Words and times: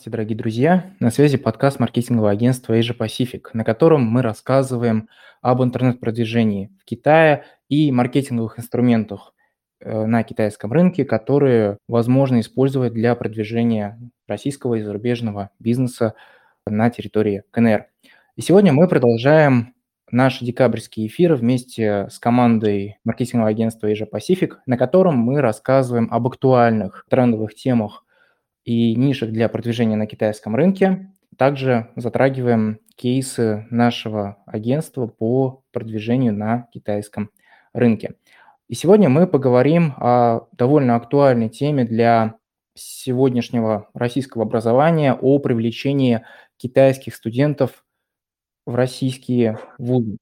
Здравствуйте, 0.00 0.16
дорогие 0.16 0.38
друзья! 0.38 0.94
На 0.98 1.10
связи 1.10 1.36
подкаст 1.36 1.78
маркетингового 1.78 2.30
агентства 2.30 2.72
Asia 2.72 2.96
Pacific, 2.96 3.48
на 3.52 3.64
котором 3.64 4.00
мы 4.00 4.22
рассказываем 4.22 5.10
об 5.42 5.62
интернет-продвижении 5.62 6.70
в 6.80 6.86
Китае 6.86 7.44
и 7.68 7.92
маркетинговых 7.92 8.58
инструментах 8.58 9.34
э, 9.78 10.06
на 10.06 10.22
китайском 10.22 10.72
рынке, 10.72 11.04
которые 11.04 11.76
возможно 11.86 12.40
использовать 12.40 12.94
для 12.94 13.14
продвижения 13.14 14.00
российского 14.26 14.76
и 14.76 14.80
зарубежного 14.80 15.50
бизнеса 15.58 16.14
на 16.66 16.88
территории 16.88 17.42
КНР. 17.50 17.84
И 18.36 18.40
сегодня 18.40 18.72
мы 18.72 18.88
продолжаем 18.88 19.74
наши 20.10 20.46
декабрьские 20.46 21.08
эфиры 21.08 21.36
вместе 21.36 22.08
с 22.08 22.18
командой 22.18 22.96
маркетингового 23.04 23.50
агентства 23.50 23.92
Asia 23.92 24.08
Pacific, 24.10 24.52
на 24.64 24.78
котором 24.78 25.18
мы 25.18 25.42
рассказываем 25.42 26.08
об 26.10 26.26
актуальных 26.26 27.04
трендовых 27.10 27.54
темах 27.54 28.06
и 28.64 28.94
нишах 28.94 29.30
для 29.30 29.48
продвижения 29.48 29.96
на 29.96 30.06
китайском 30.06 30.54
рынке. 30.54 31.10
Также 31.36 31.90
затрагиваем 31.96 32.80
кейсы 32.96 33.66
нашего 33.70 34.36
агентства 34.46 35.06
по 35.06 35.62
продвижению 35.72 36.34
на 36.34 36.68
китайском 36.72 37.30
рынке. 37.72 38.14
И 38.68 38.74
сегодня 38.74 39.08
мы 39.08 39.26
поговорим 39.26 39.94
о 39.96 40.48
довольно 40.52 40.96
актуальной 40.96 41.48
теме 41.48 41.84
для 41.84 42.36
сегодняшнего 42.74 43.88
российского 43.94 44.44
образования, 44.44 45.14
о 45.14 45.38
привлечении 45.38 46.24
китайских 46.56 47.14
студентов 47.14 47.84
в 48.66 48.74
российские 48.74 49.58
вузы. 49.78 50.18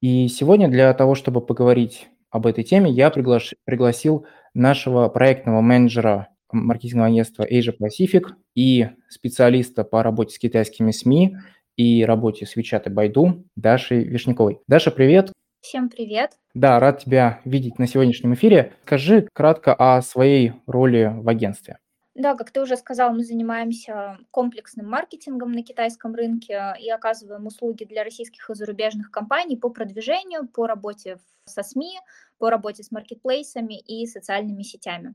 И 0.00 0.28
сегодня 0.28 0.68
для 0.68 0.92
того, 0.92 1.14
чтобы 1.14 1.40
поговорить 1.40 2.08
об 2.30 2.46
этой 2.46 2.64
теме, 2.64 2.90
я 2.90 3.10
приглаш... 3.10 3.54
пригласил 3.64 4.26
нашего 4.52 5.08
проектного 5.08 5.60
менеджера 5.60 6.28
маркетингового 6.54 7.08
агентства 7.08 7.44
Asia 7.44 7.74
Pacific 7.78 8.24
и 8.54 8.88
специалиста 9.08 9.84
по 9.84 10.02
работе 10.02 10.34
с 10.34 10.38
китайскими 10.38 10.90
СМИ 10.90 11.36
и 11.76 12.04
работе 12.04 12.46
с 12.46 12.56
WeChat 12.56 12.84
и 12.86 12.90
Байду 12.90 13.44
Дашей 13.56 14.04
Вишняковой. 14.04 14.60
Даша, 14.68 14.90
привет! 14.90 15.32
Всем 15.60 15.88
привет! 15.88 16.32
Да, 16.54 16.78
рад 16.78 17.00
тебя 17.00 17.40
видеть 17.44 17.78
на 17.78 17.86
сегодняшнем 17.86 18.34
эфире. 18.34 18.74
Скажи 18.84 19.28
кратко 19.32 19.74
о 19.74 20.00
своей 20.02 20.52
роли 20.66 21.12
в 21.14 21.28
агентстве. 21.28 21.78
Да, 22.14 22.36
как 22.36 22.52
ты 22.52 22.60
уже 22.60 22.76
сказал, 22.76 23.12
мы 23.12 23.24
занимаемся 23.24 24.18
комплексным 24.30 24.88
маркетингом 24.88 25.50
на 25.50 25.64
китайском 25.64 26.14
рынке 26.14 26.74
и 26.80 26.88
оказываем 26.88 27.46
услуги 27.46 27.84
для 27.84 28.04
российских 28.04 28.48
и 28.48 28.54
зарубежных 28.54 29.10
компаний 29.10 29.56
по 29.56 29.68
продвижению, 29.68 30.46
по 30.46 30.68
работе 30.68 31.18
со 31.44 31.64
СМИ, 31.64 31.98
по 32.38 32.50
работе 32.50 32.84
с 32.84 32.92
маркетплейсами 32.92 33.80
и 33.80 34.06
социальными 34.06 34.62
сетями. 34.62 35.14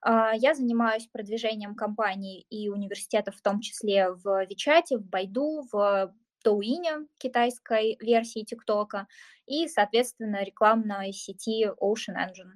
А, 0.00 0.32
я 0.34 0.54
занимаюсь 0.54 1.06
продвижением 1.06 1.74
компаний 1.74 2.46
и 2.50 2.68
университетов, 2.68 3.36
в 3.36 3.42
том 3.42 3.60
числе 3.60 4.10
в 4.10 4.46
Вичате, 4.46 4.98
в 4.98 5.04
Байду, 5.04 5.62
в 5.72 6.14
Доуине, 6.44 7.06
китайской 7.18 7.96
версии 8.00 8.44
ТикТока, 8.44 9.06
и, 9.46 9.66
соответственно, 9.68 10.44
рекламной 10.44 11.12
сети 11.12 11.66
Ocean 11.66 12.16
Engine. 12.16 12.54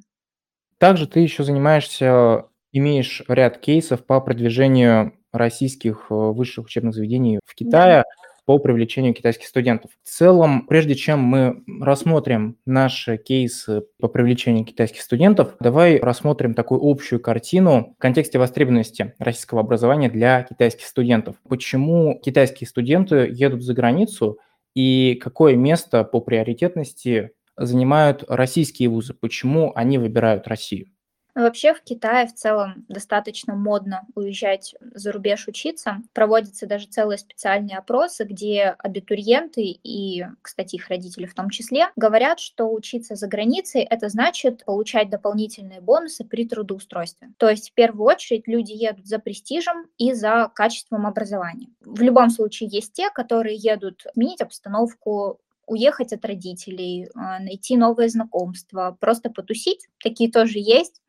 Также 0.78 1.06
ты 1.06 1.20
еще 1.20 1.44
занимаешься, 1.44 2.46
имеешь 2.70 3.22
ряд 3.28 3.58
кейсов 3.58 4.04
по 4.06 4.20
продвижению 4.20 5.12
российских 5.32 6.06
э, 6.10 6.14
высших 6.14 6.66
учебных 6.66 6.94
заведений 6.94 7.40
в 7.44 7.54
Китае. 7.54 8.02
Да 8.02 8.31
по 8.44 8.58
привлечению 8.58 9.14
китайских 9.14 9.46
студентов. 9.46 9.90
В 10.02 10.08
целом, 10.08 10.66
прежде 10.66 10.94
чем 10.94 11.20
мы 11.20 11.62
рассмотрим 11.80 12.56
наши 12.66 13.16
кейсы 13.16 13.82
по 14.00 14.08
привлечению 14.08 14.64
китайских 14.64 15.02
студентов, 15.02 15.54
давай 15.60 15.98
рассмотрим 15.98 16.54
такую 16.54 16.80
общую 16.82 17.20
картину 17.20 17.94
в 17.96 18.00
контексте 18.00 18.38
востребованности 18.38 19.14
российского 19.18 19.60
образования 19.60 20.10
для 20.10 20.42
китайских 20.42 20.86
студентов. 20.86 21.36
Почему 21.48 22.20
китайские 22.20 22.66
студенты 22.66 23.28
едут 23.30 23.62
за 23.62 23.74
границу 23.74 24.38
и 24.74 25.18
какое 25.22 25.54
место 25.54 26.04
по 26.04 26.20
приоритетности 26.20 27.32
занимают 27.56 28.24
российские 28.28 28.88
вузы, 28.88 29.14
почему 29.14 29.72
они 29.74 29.98
выбирают 29.98 30.48
Россию? 30.48 30.86
Вообще 31.34 31.72
в 31.72 31.82
Китае 31.82 32.26
в 32.26 32.34
целом 32.34 32.84
достаточно 32.88 33.54
модно 33.54 34.06
уезжать 34.14 34.74
за 34.80 35.12
рубеж 35.12 35.48
учиться. 35.48 36.02
Проводятся 36.12 36.66
даже 36.66 36.86
целые 36.86 37.16
специальные 37.16 37.78
опросы, 37.78 38.24
где 38.24 38.74
абитуриенты 38.78 39.62
и, 39.62 40.26
кстати, 40.42 40.76
их 40.76 40.88
родители 40.88 41.24
в 41.24 41.34
том 41.34 41.48
числе, 41.48 41.88
говорят, 41.96 42.38
что 42.38 42.70
учиться 42.70 43.14
за 43.14 43.28
границей— 43.28 43.82
это 43.90 44.08
значит 44.10 44.64
получать 44.66 45.08
дополнительные 45.08 45.80
бонусы 45.80 46.24
при 46.24 46.46
трудоустройстве. 46.46 47.32
То 47.38 47.48
есть 47.48 47.70
в 47.70 47.74
первую 47.74 48.06
очередь 48.06 48.46
люди 48.46 48.72
едут 48.72 49.06
за 49.06 49.18
престижем 49.18 49.86
и 49.96 50.12
за 50.12 50.50
качеством 50.54 51.06
образования. 51.06 51.68
В 51.80 52.02
любом 52.02 52.28
случае 52.28 52.68
есть 52.70 52.92
те, 52.92 53.10
которые 53.10 53.56
едут 53.56 54.04
сменить 54.12 54.42
обстановку, 54.42 55.40
уехать 55.66 56.12
от 56.12 56.24
родителей, 56.24 57.08
а, 57.14 57.38
найти 57.38 57.76
новые 57.76 58.08
знакомства, 58.08 58.96
просто 59.00 59.30
потусить. 59.30 59.86
Такие 60.02 60.30
тоже 60.30 60.58
есть, 60.58 61.00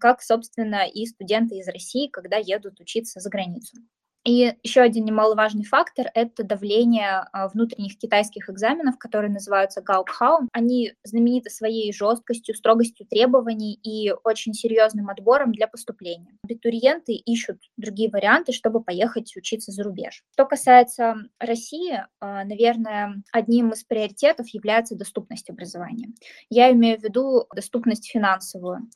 как, 0.00 0.22
собственно, 0.22 0.86
и 0.86 1.06
студенты 1.06 1.58
из 1.58 1.68
России, 1.68 2.08
когда 2.08 2.36
едут 2.36 2.80
учиться 2.80 3.20
за 3.20 3.30
границу. 3.30 3.76
И 4.24 4.54
еще 4.62 4.82
один 4.82 5.04
немаловажный 5.04 5.64
фактор– 5.64 6.06
это 6.14 6.44
давление 6.44 7.24
а, 7.32 7.48
внутренних 7.48 7.98
китайских 7.98 8.48
экзаменов, 8.48 8.96
которые 8.96 9.32
называются 9.32 9.82
Гаукхау. 9.82 10.48
Они 10.52 10.92
знамениты 11.02 11.50
своей 11.50 11.92
жесткостью, 11.92 12.54
строгостью 12.54 13.06
требований 13.06 13.74
и 13.82 14.12
очень 14.22 14.54
серьезным 14.54 15.10
отбором 15.10 15.52
для 15.52 15.66
поступления. 15.66 16.38
Абитуриенты 16.44 17.14
ищут 17.14 17.58
другие 17.76 18.10
варианты, 18.10 18.52
чтобы 18.52 18.82
поехать 18.82 19.36
учиться 19.36 19.72
за 19.72 19.82
рубеж. 19.82 20.22
Что 20.32 20.46
касается 20.46 21.16
России, 21.40 22.04
а, 22.20 22.44
наверное, 22.44 23.22
одним 23.32 23.70
из 23.70 23.82
приоритетов 23.82 24.48
является 24.50 24.94
доступность 24.94 25.50
образования. 25.50 26.10
Я 26.48 26.70
имею 26.70 27.00
в 27.00 27.02
виду 27.02 27.46
доступность 27.54 28.08
финансовую. 28.08 28.88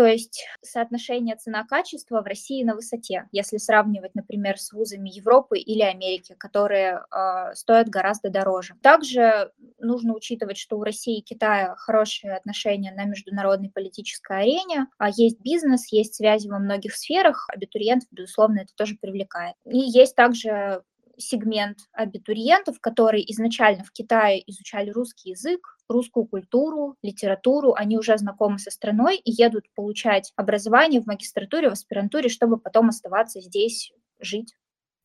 То 0.00 0.06
есть 0.06 0.46
соотношение 0.62 1.36
цена-качество 1.36 2.22
в 2.22 2.24
России 2.24 2.64
на 2.64 2.74
высоте, 2.74 3.28
если 3.32 3.58
сравнивать, 3.58 4.14
например, 4.14 4.58
с 4.58 4.72
вузами 4.72 5.10
Европы 5.10 5.58
или 5.58 5.82
Америки, 5.82 6.34
которые 6.38 7.02
э, 7.14 7.54
стоят 7.54 7.90
гораздо 7.90 8.30
дороже. 8.30 8.76
Также 8.80 9.52
нужно 9.78 10.14
учитывать, 10.14 10.56
что 10.56 10.78
у 10.78 10.84
России 10.84 11.18
и 11.18 11.22
Китая 11.22 11.74
хорошие 11.76 12.34
отношения 12.34 12.92
на 12.92 13.04
международной 13.04 13.68
политической 13.68 14.40
арене, 14.40 14.86
а 14.96 15.10
есть 15.10 15.38
бизнес, 15.42 15.92
есть 15.92 16.14
связи 16.14 16.48
во 16.48 16.58
многих 16.58 16.96
сферах, 16.96 17.46
абитуриентов, 17.52 18.08
безусловно, 18.10 18.60
это 18.60 18.74
тоже 18.74 18.96
привлекает. 18.98 19.54
И 19.66 19.76
есть 19.76 20.16
также 20.16 20.82
сегмент 21.18 21.76
абитуриентов, 21.92 22.80
которые 22.80 23.30
изначально 23.32 23.84
в 23.84 23.92
Китае 23.92 24.42
изучали 24.50 24.88
русский 24.88 25.32
язык, 25.32 25.76
русскую 25.90 26.26
культуру, 26.26 26.96
литературу, 27.02 27.74
они 27.74 27.98
уже 27.98 28.16
знакомы 28.16 28.58
со 28.58 28.70
страной 28.70 29.16
и 29.16 29.30
едут 29.30 29.66
получать 29.74 30.32
образование 30.36 31.00
в 31.00 31.06
магистратуре, 31.06 31.68
в 31.68 31.72
аспирантуре, 31.72 32.28
чтобы 32.28 32.58
потом 32.58 32.88
оставаться 32.88 33.40
здесь 33.40 33.92
жить 34.20 34.54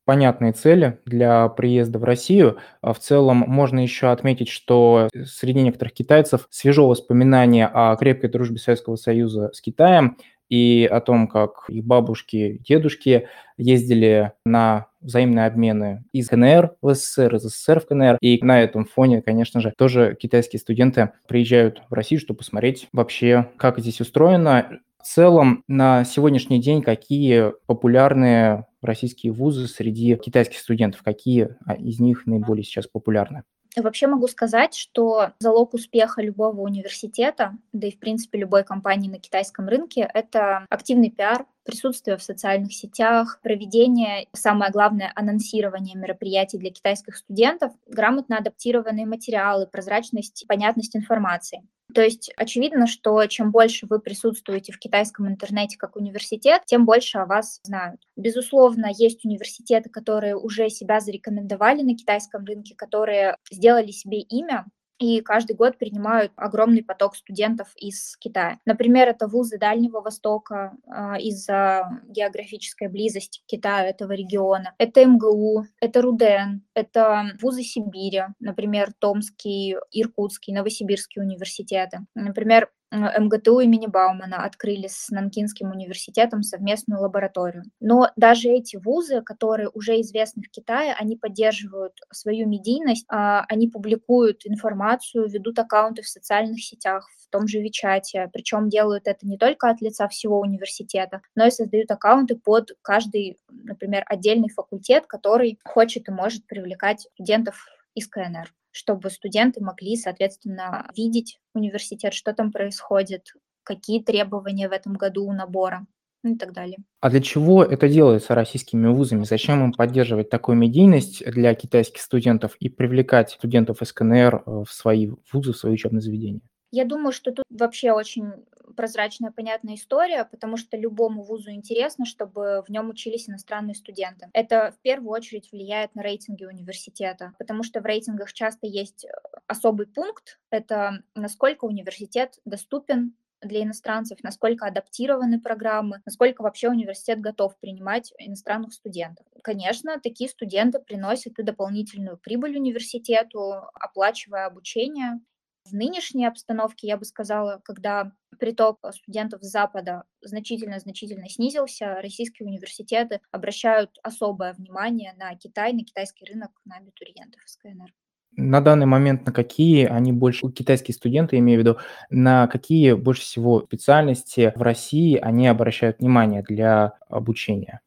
понятные 0.06 0.52
цели 0.52 1.00
для 1.04 1.48
приезда 1.48 1.98
в 1.98 2.04
Россию. 2.04 2.58
А 2.80 2.94
в 2.94 3.00
целом 3.00 3.38
можно 3.38 3.80
еще 3.80 4.10
отметить, 4.12 4.48
что 4.48 5.08
среди 5.26 5.60
некоторых 5.60 5.92
китайцев 5.92 6.46
свежо 6.48 6.88
воспоминание 6.88 7.66
о 7.66 7.94
крепкой 7.96 8.30
дружбе 8.30 8.58
Советского 8.58 8.96
Союза 8.96 9.50
с 9.52 9.60
Китаем 9.60 10.16
и 10.48 10.88
о 10.90 11.00
том, 11.00 11.28
как 11.28 11.64
их 11.68 11.84
бабушки, 11.84 12.60
дедушки 12.66 13.28
ездили 13.56 14.32
на 14.44 14.86
взаимные 15.00 15.46
обмены 15.46 16.04
из 16.12 16.28
КНР 16.28 16.76
в 16.82 16.94
СССР, 16.94 17.36
из 17.36 17.42
СССР 17.42 17.80
в 17.80 17.86
КНР. 17.86 18.18
И 18.20 18.42
на 18.44 18.60
этом 18.60 18.84
фоне, 18.84 19.22
конечно 19.22 19.60
же, 19.60 19.72
тоже 19.76 20.16
китайские 20.20 20.60
студенты 20.60 21.12
приезжают 21.28 21.82
в 21.88 21.94
Россию, 21.94 22.20
чтобы 22.20 22.38
посмотреть 22.38 22.88
вообще, 22.92 23.48
как 23.56 23.78
здесь 23.78 24.00
устроено. 24.00 24.80
В 25.00 25.06
целом, 25.06 25.62
на 25.68 26.04
сегодняшний 26.04 26.60
день 26.60 26.82
какие 26.82 27.52
популярные 27.66 28.66
российские 28.82 29.32
вузы 29.32 29.68
среди 29.68 30.16
китайских 30.16 30.58
студентов, 30.58 31.02
какие 31.04 31.50
из 31.78 32.00
них 32.00 32.26
наиболее 32.26 32.64
сейчас 32.64 32.88
популярны? 32.88 33.44
Вообще 33.76 34.06
могу 34.06 34.26
сказать, 34.26 34.74
что 34.74 35.32
залог 35.38 35.74
успеха 35.74 36.22
любого 36.22 36.62
университета, 36.62 37.58
да 37.74 37.88
и 37.88 37.92
в 37.92 37.98
принципе 37.98 38.38
любой 38.38 38.64
компании 38.64 39.10
на 39.10 39.18
китайском 39.18 39.68
рынке, 39.68 40.08
это 40.14 40.64
активный 40.70 41.10
пиар, 41.10 41.44
присутствие 41.62 42.16
в 42.16 42.22
социальных 42.22 42.72
сетях, 42.72 43.38
проведение, 43.42 44.28
самое 44.32 44.72
главное, 44.72 45.12
анонсирование 45.14 45.94
мероприятий 45.94 46.56
для 46.56 46.70
китайских 46.70 47.16
студентов, 47.16 47.72
грамотно 47.86 48.38
адаптированные 48.38 49.04
материалы, 49.04 49.66
прозрачность, 49.66 50.46
понятность 50.48 50.96
информации. 50.96 51.62
То 51.96 52.02
есть 52.02 52.30
очевидно, 52.36 52.86
что 52.86 53.24
чем 53.24 53.50
больше 53.50 53.86
вы 53.86 54.00
присутствуете 54.00 54.70
в 54.70 54.78
китайском 54.78 55.28
интернете 55.28 55.78
как 55.78 55.96
университет, 55.96 56.60
тем 56.66 56.84
больше 56.84 57.16
о 57.16 57.24
вас 57.24 57.58
знают. 57.62 58.02
Безусловно, 58.16 58.90
есть 58.94 59.24
университеты, 59.24 59.88
которые 59.88 60.36
уже 60.36 60.68
себя 60.68 61.00
зарекомендовали 61.00 61.80
на 61.80 61.96
китайском 61.96 62.44
рынке, 62.44 62.74
которые 62.76 63.38
сделали 63.50 63.92
себе 63.92 64.20
имя, 64.20 64.66
и 64.98 65.20
каждый 65.20 65.56
год 65.56 65.78
принимают 65.78 66.32
огромный 66.36 66.82
поток 66.82 67.16
студентов 67.16 67.68
из 67.76 68.16
Китая. 68.16 68.58
Например, 68.64 69.08
это 69.08 69.26
вузы 69.26 69.58
Дальнего 69.58 70.00
Востока 70.00 70.76
э, 70.86 71.20
из-за 71.20 72.00
географической 72.08 72.88
близости 72.88 73.40
к 73.40 73.46
Китаю 73.46 73.88
этого 73.88 74.12
региона. 74.12 74.74
Это 74.78 75.04
МГУ, 75.04 75.66
это 75.80 76.02
РУДН, 76.02 76.62
это 76.74 77.24
вузы 77.40 77.62
Сибири, 77.62 78.24
например, 78.40 78.92
Томский, 78.98 79.76
Иркутский, 79.92 80.54
Новосибирский 80.54 81.22
университеты. 81.22 82.00
Например, 82.14 82.70
МГТУ 82.92 83.60
имени 83.60 83.86
Баумана 83.86 84.44
открыли 84.44 84.86
с 84.86 85.10
Нанкинским 85.10 85.70
университетом 85.70 86.42
совместную 86.42 87.00
лабораторию. 87.00 87.64
Но 87.80 88.10
даже 88.16 88.48
эти 88.48 88.76
вузы, 88.76 89.22
которые 89.22 89.68
уже 89.68 90.00
известны 90.00 90.42
в 90.42 90.50
Китае, 90.50 90.94
они 90.98 91.16
поддерживают 91.16 91.94
свою 92.12 92.48
медийность, 92.48 93.06
а, 93.08 93.44
они 93.48 93.68
публикуют 93.68 94.46
информацию, 94.46 95.28
ведут 95.28 95.58
аккаунты 95.58 96.02
в 96.02 96.08
социальных 96.08 96.62
сетях, 96.62 97.08
в 97.18 97.28
том 97.30 97.48
же 97.48 97.60
Вичате, 97.60 98.30
причем 98.32 98.68
делают 98.68 99.08
это 99.08 99.26
не 99.26 99.36
только 99.36 99.68
от 99.68 99.80
лица 99.80 100.06
всего 100.08 100.40
университета, 100.40 101.22
но 101.34 101.46
и 101.46 101.50
создают 101.50 101.90
аккаунты 101.90 102.36
под 102.36 102.70
каждый, 102.82 103.38
например, 103.48 104.04
отдельный 104.06 104.48
факультет, 104.48 105.06
который 105.06 105.58
хочет 105.64 106.08
и 106.08 106.12
может 106.12 106.46
привлекать 106.46 107.08
студентов 107.14 107.66
из 107.94 108.06
КНР 108.06 108.52
чтобы 108.76 109.08
студенты 109.08 109.64
могли, 109.64 109.96
соответственно, 109.96 110.90
видеть 110.94 111.40
университет, 111.54 112.12
что 112.12 112.34
там 112.34 112.52
происходит, 112.52 113.32
какие 113.62 114.02
требования 114.02 114.68
в 114.68 114.72
этом 114.72 114.92
году 114.92 115.24
у 115.26 115.32
набора 115.32 115.86
ну 116.22 116.34
и 116.34 116.36
так 116.36 116.52
далее. 116.52 116.78
А 117.00 117.08
для 117.08 117.20
чего 117.20 117.62
это 117.62 117.88
делается 117.88 118.34
российскими 118.34 118.88
вузами? 118.88 119.24
Зачем 119.24 119.64
им 119.64 119.72
поддерживать 119.72 120.28
такую 120.28 120.58
медийность 120.58 121.24
для 121.24 121.54
китайских 121.54 122.02
студентов 122.02 122.56
и 122.58 122.68
привлекать 122.68 123.30
студентов 123.30 123.80
из 123.80 123.92
КНР 123.92 124.42
э, 124.44 124.64
в 124.66 124.72
свои 124.72 125.10
вузы, 125.32 125.52
в 125.52 125.56
свои 125.56 125.74
учебные 125.74 126.00
заведения? 126.00 126.40
Я 126.72 126.84
думаю, 126.84 127.12
что 127.12 127.32
тут 127.32 127.44
вообще 127.50 127.92
очень 127.92 128.32
прозрачная, 128.76 129.30
понятная 129.30 129.74
история, 129.74 130.24
потому 130.24 130.56
что 130.56 130.76
любому 130.76 131.22
вузу 131.22 131.50
интересно, 131.50 132.04
чтобы 132.04 132.62
в 132.66 132.70
нем 132.70 132.90
учились 132.90 133.28
иностранные 133.28 133.74
студенты. 133.74 134.28
Это 134.32 134.72
в 134.72 134.80
первую 134.82 135.10
очередь 135.10 135.50
влияет 135.52 135.94
на 135.94 136.02
рейтинги 136.02 136.44
университета, 136.44 137.32
потому 137.38 137.62
что 137.62 137.80
в 137.80 137.86
рейтингах 137.86 138.32
часто 138.32 138.66
есть 138.66 139.04
э, 139.04 139.08
особый 139.46 139.86
пункт, 139.86 140.38
это 140.50 141.02
насколько 141.14 141.64
университет 141.64 142.38
доступен 142.44 143.14
для 143.42 143.62
иностранцев, 143.62 144.18
насколько 144.22 144.66
адаптированы 144.66 145.40
программы, 145.40 146.00
насколько 146.04 146.42
вообще 146.42 146.68
университет 146.68 147.20
готов 147.20 147.56
принимать 147.58 148.12
иностранных 148.18 148.72
студентов. 148.72 149.26
Конечно, 149.42 150.00
такие 150.00 150.28
студенты 150.28 150.80
приносят 150.80 151.38
и 151.38 151.42
дополнительную 151.42 152.16
прибыль 152.18 152.56
университету, 152.56 153.54
оплачивая 153.74 154.46
обучение. 154.46 155.20
В 155.68 155.72
нынешней 155.72 156.26
обстановке, 156.26 156.86
я 156.86 156.96
бы 156.96 157.04
сказала, 157.04 157.60
когда 157.64 158.12
приток 158.38 158.78
студентов 158.92 159.42
с 159.42 159.50
Запада 159.50 160.04
значительно-значительно 160.20 161.28
снизился, 161.28 162.00
российские 162.02 162.46
университеты 162.46 163.20
обращают 163.32 163.90
особое 164.04 164.54
внимание 164.54 165.14
на 165.18 165.34
Китай, 165.34 165.72
на 165.72 165.80
китайский 165.80 166.24
рынок, 166.26 166.50
на 166.64 166.76
абитуриентов 166.76 167.40
из 167.44 167.56
КНР. 167.56 167.92
На 168.38 168.60
данный 168.60 168.86
момент 168.86 169.26
на 169.26 169.32
какие 169.32 169.86
они 169.86 170.12
больше, 170.12 170.48
китайские 170.52 170.94
студенты, 170.94 171.38
имею 171.38 171.58
в 171.58 171.62
виду, 171.62 171.78
на 172.10 172.46
какие 172.46 172.92
больше 172.92 173.22
всего 173.22 173.62
специальности 173.62 174.52
в 174.54 174.62
России 174.62 175.16
они 175.16 175.48
обращают 175.48 175.98
внимание 175.98 176.42
для 176.42 176.92
обучения? 177.08 177.80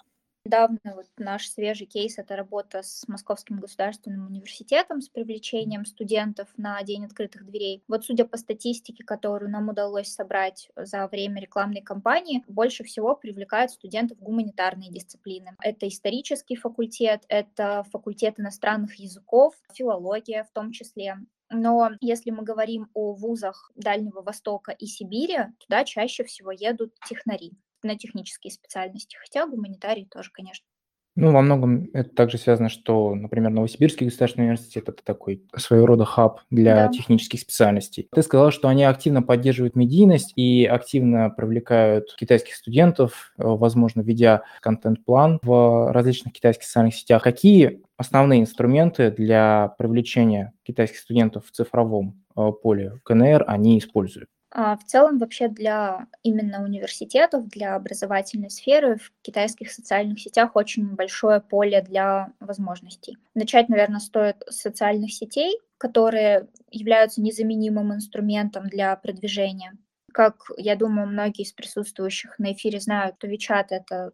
Недавно 0.49 0.79
вот 0.95 1.05
наш 1.19 1.47
свежий 1.47 1.85
кейс– 1.85 2.17
это 2.17 2.35
работа 2.35 2.81
с 2.81 3.07
Московским 3.07 3.59
государственным 3.59 4.25
университетом 4.25 4.99
с 4.99 5.07
привлечением 5.07 5.85
студентов 5.85 6.47
на 6.57 6.81
День 6.81 7.05
открытых 7.05 7.45
дверей. 7.45 7.83
Вот 7.87 8.03
судя 8.03 8.25
по 8.25 8.35
статистике, 8.35 9.03
которую 9.03 9.51
нам 9.51 9.69
удалось 9.69 10.07
собрать 10.07 10.71
за 10.75 11.05
время 11.05 11.39
рекламной 11.39 11.83
кампании, 11.83 12.43
больше 12.47 12.83
всего 12.83 13.15
привлекают 13.15 13.69
студентов 13.69 14.17
гуманитарные 14.17 14.89
дисциплины. 14.89 15.55
Это 15.61 15.87
исторический 15.87 16.55
факультет, 16.55 17.25
это 17.27 17.83
факультет 17.91 18.39
иностранных 18.39 18.95
языков, 18.95 19.53
филология 19.75 20.45
в 20.45 20.49
том 20.49 20.71
числе. 20.71 21.17
Но 21.51 21.91
если 22.01 22.31
мы 22.31 22.41
говорим 22.41 22.89
о 22.95 23.13
вузах 23.13 23.71
Дальнего 23.75 24.23
Востока 24.23 24.71
и 24.71 24.87
Сибири, 24.87 25.41
туда 25.59 25.83
чаще 25.83 26.23
всего 26.23 26.51
едут 26.51 26.95
технари 27.07 27.53
на 27.83 27.97
технические 27.97 28.51
специальности, 28.51 29.17
хотя 29.17 29.47
гуманитарий 29.47 30.05
тоже, 30.05 30.29
конечно. 30.31 30.65
Ну, 31.15 31.33
во 31.33 31.41
многом 31.41 31.89
это 31.91 32.09
также 32.11 32.37
связано, 32.37 32.69
что, 32.69 33.13
например, 33.13 33.51
Новосибирский 33.51 34.05
государственный 34.05 34.45
университет– 34.45 34.87
это 34.87 35.03
такой 35.03 35.43
своего 35.57 35.85
рода 35.85 36.05
хаб 36.05 36.39
для 36.49 36.87
да. 36.87 36.87
технических 36.87 37.41
специальностей. 37.41 38.07
Ты 38.13 38.21
сказал, 38.21 38.51
что 38.51 38.69
они 38.69 38.85
активно 38.85 39.21
поддерживают 39.21 39.75
медийность 39.75 40.31
и 40.37 40.65
активно 40.65 41.29
привлекают 41.29 42.15
китайских 42.15 42.55
студентов, 42.55 43.33
э, 43.37 43.43
возможно, 43.43 43.99
ведя 43.99 44.43
контент-план 44.61 45.39
в 45.41 45.91
различных 45.91 46.33
китайских 46.33 46.63
социальных 46.63 46.95
сетях. 46.95 47.21
Какие 47.21 47.81
основные 47.97 48.39
инструменты 48.39 49.11
для 49.11 49.75
привлечения 49.77 50.53
китайских 50.63 50.99
студентов 50.99 51.47
в 51.47 51.51
цифровом 51.51 52.23
э, 52.37 52.49
поле 52.63 52.93
КНР 53.03 53.43
они 53.45 53.77
используют? 53.79 54.29
А 54.51 54.75
в 54.77 54.83
целом 54.83 55.19
вообще 55.19 55.47
для 55.47 56.07
именно 56.23 56.63
университетов, 56.63 57.47
для 57.49 57.75
образовательной 57.75 58.49
сферы 58.49 58.97
в 58.97 59.11
китайских 59.21 59.71
социальных 59.71 60.19
сетях 60.19 60.55
очень 60.55 60.95
большое 60.95 61.39
поле 61.39 61.81
для 61.81 62.33
возможностей. 62.39 63.17
Начать, 63.35 63.69
наверное, 63.69 63.99
стоит 63.99 64.37
с 64.49 64.61
социальных 64.61 65.13
сетей, 65.13 65.59
которые 65.77 66.47
являются 66.71 67.21
незаменимым 67.21 67.93
инструментом 67.93 68.67
для 68.67 68.95
продвижения. 68.95 69.77
Как, 70.11 70.35
я 70.57 70.75
думаю, 70.75 71.07
многие 71.07 71.43
из 71.43 71.53
присутствующих 71.53 72.39
на 72.39 72.53
эфире 72.53 72.79
знают, 72.79 73.19
то 73.19 73.27
WeChat— 73.27 73.67
это 73.69 74.11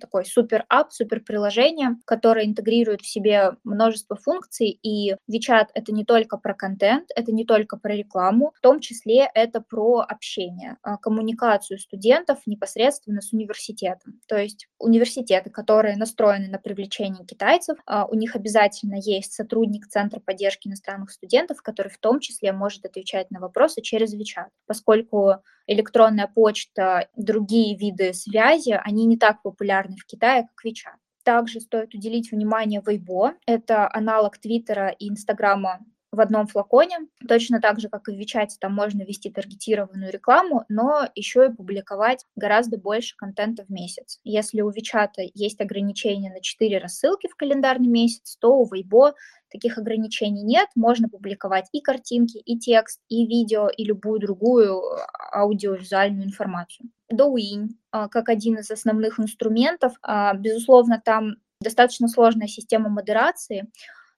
такой 0.00 0.24
супер-ап, 0.24 0.92
супер-приложение, 0.92 1.96
которое 2.04 2.46
интегрирует 2.46 3.00
в 3.02 3.06
себе 3.06 3.52
множество 3.64 4.16
функций, 4.16 4.68
и 4.82 5.14
WeChat— 5.30 5.68
это 5.74 5.92
не 5.92 6.04
только 6.04 6.38
про 6.38 6.54
контент, 6.54 7.10
это 7.14 7.32
не 7.32 7.44
только 7.44 7.76
про 7.76 7.94
рекламу, 7.94 8.52
в 8.56 8.60
том 8.60 8.80
числе 8.80 9.30
это 9.34 9.60
про 9.60 10.00
общение, 10.00 10.76
а, 10.82 10.96
коммуникацию 10.96 11.78
студентов 11.78 12.40
непосредственно 12.46 13.20
с 13.20 13.32
университетом. 13.32 14.20
То 14.26 14.36
есть 14.36 14.68
университеты, 14.78 15.50
которые 15.50 15.96
настроены 15.96 16.48
на 16.48 16.58
привлечение 16.58 17.24
китайцев, 17.24 17.78
а, 17.86 18.06
у 18.06 18.14
них 18.14 18.36
обязательно 18.36 18.96
есть 18.96 19.32
сотрудник 19.32 19.86
Центра 19.88 20.20
поддержки 20.20 20.68
иностранных 20.68 21.10
студентов, 21.10 21.62
который 21.62 21.88
в 21.88 21.98
том 21.98 22.20
числе 22.20 22.52
может 22.52 22.84
отвечать 22.84 23.30
на 23.30 23.40
вопросы 23.40 23.80
через 23.82 24.14
WeChat, 24.14 24.48
поскольку 24.66 25.36
электронная 25.66 26.26
почта, 26.26 27.08
другие 27.16 27.76
виды 27.76 28.12
связи, 28.14 28.78
они 28.84 29.06
не 29.06 29.16
так 29.16 29.42
популярны 29.42 29.96
в 29.96 30.06
Китае, 30.06 30.42
как 30.42 30.64
WeChat. 30.64 30.98
Также 31.24 31.60
стоит 31.60 31.92
уделить 31.94 32.30
внимание 32.30 32.80
Weibo. 32.80 33.32
Это 33.46 33.92
аналог 33.92 34.38
Твиттера 34.38 34.88
и 34.90 35.08
Инстаграма 35.08 35.80
в 36.16 36.20
одном 36.20 36.46
флаконе. 36.46 36.98
Точно 37.28 37.60
так 37.60 37.78
же, 37.78 37.88
как 37.88 38.08
и 38.08 38.12
в 38.12 38.18
Вичате, 38.18 38.56
там 38.58 38.74
можно 38.74 39.02
вести 39.02 39.30
таргетированную 39.30 40.10
рекламу, 40.10 40.64
но 40.68 41.08
еще 41.14 41.46
и 41.46 41.54
публиковать 41.54 42.24
гораздо 42.34 42.78
больше 42.78 43.14
контента 43.16 43.64
в 43.64 43.70
месяц. 43.70 44.18
Если 44.24 44.62
у 44.62 44.70
Вичата 44.70 45.22
есть 45.34 45.60
ограничения 45.60 46.32
на 46.32 46.40
4 46.40 46.78
рассылки 46.78 47.28
в 47.28 47.36
календарный 47.36 47.88
месяц, 47.88 48.36
то 48.40 48.58
у 48.58 48.68
Weibo 48.68 49.12
таких 49.50 49.78
ограничений 49.78 50.42
нет. 50.42 50.68
Можно 50.74 51.08
публиковать 51.08 51.68
и 51.72 51.80
картинки, 51.80 52.38
и 52.38 52.58
текст, 52.58 53.00
и 53.08 53.26
видео, 53.26 53.68
и 53.68 53.84
любую 53.84 54.20
другую 54.20 54.80
а, 54.80 55.42
аудиовизуальную 55.42 56.26
информацию. 56.26 56.90
Douyin, 57.12 57.68
а, 57.90 58.08
как 58.08 58.28
один 58.28 58.58
из 58.58 58.70
основных 58.70 59.20
инструментов, 59.20 59.92
а, 60.02 60.34
безусловно, 60.34 61.00
там 61.04 61.36
достаточно 61.60 62.08
сложная 62.08 62.48
система 62.48 62.88
модерации, 62.88 63.70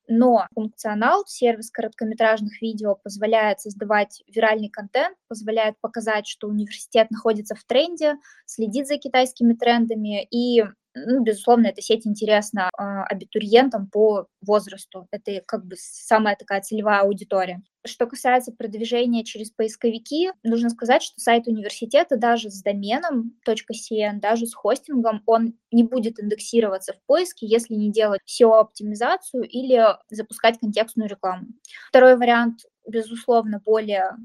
но 0.09 0.47
функционал, 0.55 1.25
сервис 1.27 1.71
короткометражных 1.71 2.61
видео 2.63 2.97
позволяет 2.97 3.61
создавать 3.61 4.23
виральный 4.27 4.71
контент, 4.71 5.17
позволяет 5.29 5.77
показать, 5.81 6.27
что 6.27 6.49
университет 6.49 7.11
находится 7.11 7.55
в 7.55 7.63
тренде, 7.65 8.15
следит 8.47 8.87
за 8.87 8.97
китайскими 8.97 9.53
трендами 9.53 10.27
и 10.31 10.65
ну, 10.95 11.23
безусловно, 11.23 11.69
эта 11.69 11.83
сеть 11.83 12.07
интересна 12.07 12.71
э, 12.77 12.83
абитуриентам 12.83 13.89
по 13.89 14.27
возрасту. 14.41 15.07
Это 15.11 15.43
как 15.47 15.67
бы 15.67 15.77
самая 15.79 16.37
такая 16.37 16.61
целевая 16.61 17.01
аудитория. 17.01 17.63
Что 17.87 18.07
касается 18.07 18.53
продвижения 18.53 19.25
через 19.25 19.51
поисковики, 19.51 20.31
нужно 20.43 20.71
сказать, 20.71 21.03
что 21.03 21.21
сайт 21.21 21.47
университета 21.47 22.17
даже 22.17 22.51
с 22.51 22.63
доменом 22.63 23.39
.cn, 23.47 24.19
даже 24.21 24.47
с 24.47 24.55
хостингом, 24.55 25.23
он 25.27 25.55
не 25.71 25.85
будет 25.85 26.21
индексироваться 26.21 26.93
в 26.93 27.01
поиске, 27.07 27.47
если 27.47 27.75
не 27.75 27.91
делать 27.91 28.21
SEO-оптимизацию 28.27 29.45
или 29.45 29.97
запускать 30.11 30.59
контекстную 30.59 31.09
рекламу. 31.09 31.47
Второй 31.89 32.17
вариант, 32.17 32.61
безусловно, 32.87 33.63
более 33.65 34.17